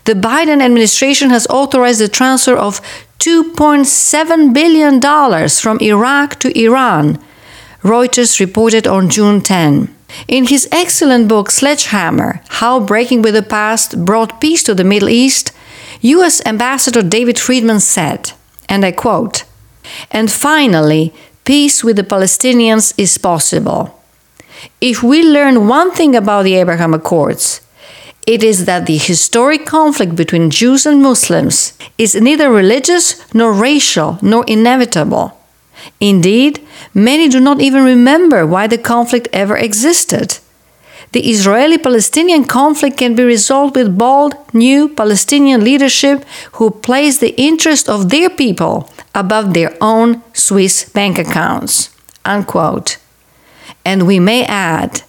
The 0.05 0.14
Biden 0.14 0.62
administration 0.62 1.31
has 1.31 1.47
authorized 1.49 2.01
the 2.01 2.09
transfer 2.09 2.57
of 2.57 2.81
$2.7 3.19 4.55
billion 4.55 5.01
from 5.49 5.79
Iraq 5.81 6.38
to 6.41 6.59
Iran, 6.59 7.19
Reuters 7.83 8.41
reported 8.41 8.87
on 8.87 9.09
June 9.09 9.41
10. 9.41 9.95
In 10.27 10.47
his 10.47 10.69
excellent 10.73 11.29
book 11.29 11.51
Sledgehammer 11.51 12.41
How 12.49 12.81
Breaking 12.81 13.23
with 13.23 13.35
the 13.35 13.43
Past 13.43 14.05
Brought 14.05 14.41
Peace 14.41 14.62
to 14.64 14.75
the 14.75 14.85
Middle 14.85 15.09
East, 15.09 15.53
US 16.01 16.45
Ambassador 16.47 17.03
David 17.03 17.38
Friedman 17.38 17.81
said, 17.81 18.33
and 18.69 18.85
I 18.85 18.93
quote, 18.93 19.45
And 20.11 20.31
finally, 20.31 21.12
peace 21.45 21.83
with 21.83 21.97
the 21.97 22.05
Palestinians 22.05 22.95
is 22.97 23.19
possible. 23.19 23.95
If 24.81 25.03
we 25.03 25.23
learn 25.23 25.69
one 25.69 25.93
thing 25.93 26.14
about 26.14 26.45
the 26.45 26.55
Abraham 26.55 26.95
Accords, 26.95 27.61
it 28.29 28.43
is 28.43 28.67
that 28.67 28.85
the 28.85 28.99
historic 28.99 29.64
conflict 29.64 30.14
between 30.14 30.51
Jews 30.51 30.85
and 30.85 31.03
Muslims 31.03 31.73
is 31.97 32.14
neither 32.14 32.51
religious 32.51 33.25
nor 33.33 33.55
racial 33.55 34.19
nor 34.21 34.45
inevitable. 34.47 35.33
Indeed, 35.99 36.61
many 36.93 37.31
do 37.31 37.41
not 37.41 37.62
even 37.62 37.83
remember 37.85 38.47
why 38.47 38.67
the 38.67 38.77
conflict 38.77 39.29
ever 39.33 39.57
existed. 39.57 40.37
The 41.12 41.27
Israeli 41.31 41.79
Palestinian 41.79 42.45
conflict 42.45 42.99
can 42.99 43.14
be 43.14 43.25
resolved 43.25 43.77
with 43.77 43.97
bold, 43.97 44.35
new 44.53 44.91
Palestinian 44.91 45.64
leadership 45.64 46.23
who 46.57 46.71
place 46.71 47.17
the 47.17 47.35
interest 47.41 47.88
of 47.88 48.11
their 48.11 48.29
people 48.29 48.91
above 49.14 49.55
their 49.55 49.75
own 49.81 50.21
Swiss 50.35 50.87
bank 50.91 51.19
accounts. 51.19 51.88
Unquote. 52.27 52.99
And 53.87 54.07
we 54.07 54.21
may 54.21 54.45
add 54.45 55.01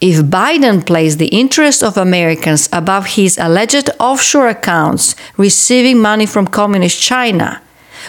if 0.00 0.18
Biden 0.24 0.86
placed 0.86 1.18
the 1.18 1.26
interests 1.26 1.82
of 1.82 1.96
Americans 1.96 2.68
above 2.72 3.06
his 3.06 3.36
alleged 3.36 3.90
offshore 3.98 4.48
accounts 4.48 5.16
receiving 5.36 5.98
money 5.98 6.24
from 6.24 6.46
Communist 6.46 7.00
China, 7.00 7.60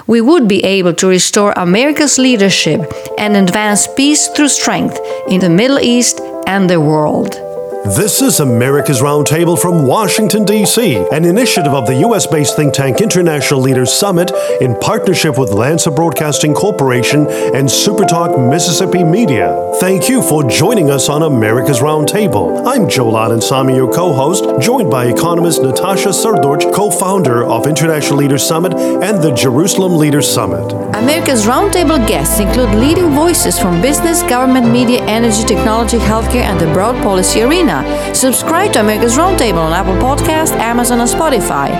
we 0.05 0.21
would 0.21 0.47
be 0.47 0.63
able 0.63 0.93
to 0.93 1.07
restore 1.07 1.51
America's 1.53 2.19
leadership 2.19 2.81
and 3.17 3.35
advance 3.35 3.87
peace 3.87 4.27
through 4.27 4.49
strength 4.49 4.99
in 5.29 5.39
the 5.39 5.49
Middle 5.49 5.79
East 5.79 6.21
and 6.45 6.69
the 6.69 6.79
world. 6.79 7.48
This 7.97 8.21
is 8.21 8.39
America's 8.39 9.01
Roundtable 9.01 9.59
from 9.59 9.87
Washington, 9.87 10.45
D.C., 10.45 11.07
an 11.11 11.25
initiative 11.25 11.73
of 11.73 11.87
the 11.87 11.95
U.S. 12.01 12.27
based 12.27 12.55
think 12.55 12.71
tank 12.71 13.01
International 13.01 13.59
Leaders 13.59 13.91
Summit 13.91 14.31
in 14.61 14.77
partnership 14.77 15.39
with 15.39 15.49
Lanser 15.49 15.89
Broadcasting 15.89 16.53
Corporation 16.53 17.21
and 17.21 17.67
Supertalk 17.67 18.47
Mississippi 18.47 19.03
Media. 19.03 19.73
Thank 19.79 20.07
you 20.07 20.21
for 20.21 20.43
joining 20.43 20.91
us 20.91 21.09
on 21.09 21.23
America's 21.23 21.79
Roundtable. 21.79 22.63
I'm 22.67 22.87
Joel 22.87 23.39
Samy, 23.39 23.75
your 23.75 23.91
co 23.91 24.13
host, 24.13 24.45
joined 24.61 24.91
by 24.91 25.05
economist 25.05 25.63
Natasha 25.63 26.09
Srdoc, 26.09 26.71
co 26.71 26.91
founder 26.91 27.43
of 27.43 27.65
International 27.65 28.19
Leaders 28.19 28.45
Summit 28.45 28.73
and 28.75 29.23
the 29.23 29.33
Jerusalem 29.33 29.97
Leaders 29.97 30.31
Summit. 30.31 30.71
America's 30.99 31.45
Roundtable 31.45 32.05
guests 32.05 32.39
include 32.39 32.75
leading 32.75 33.11
voices 33.11 33.57
from 33.57 33.81
business, 33.81 34.21
government, 34.23 34.69
media, 34.69 35.01
energy, 35.05 35.45
technology, 35.45 35.97
healthcare, 35.97 36.43
and 36.43 36.59
the 36.59 36.65
broad 36.73 37.01
policy 37.01 37.41
arena. 37.41 37.85
Subscribe 38.13 38.73
to 38.73 38.81
America's 38.81 39.15
Roundtable 39.17 39.59
on 39.59 39.71
Apple 39.71 39.95
Podcast, 39.95 40.51
Amazon, 40.57 40.99
and 40.99 41.09
Spotify. 41.09 41.71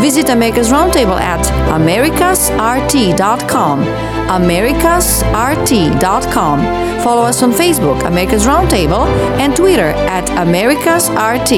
Visit 0.00 0.28
America's 0.28 0.70
Roundtable 0.70 1.18
at 1.18 1.44
americasrt.com. 1.80 3.84
americasrt.com. 4.28 6.60
Follow 7.02 7.22
us 7.22 7.42
on 7.42 7.52
Facebook, 7.52 8.06
America's 8.06 8.46
Roundtable, 8.46 9.08
and 9.40 9.56
Twitter 9.56 9.92
at 10.06 10.28
americasrt. 10.46 11.50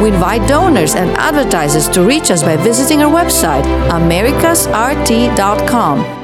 We 0.00 0.10
invite 0.10 0.46
donors 0.48 0.94
and 0.94 1.10
advertisers 1.16 1.88
to 1.88 2.04
reach 2.04 2.30
us 2.30 2.44
by 2.44 2.56
visiting 2.56 3.02
our 3.02 3.10
website, 3.10 3.64
americasrt.com. 3.90 6.21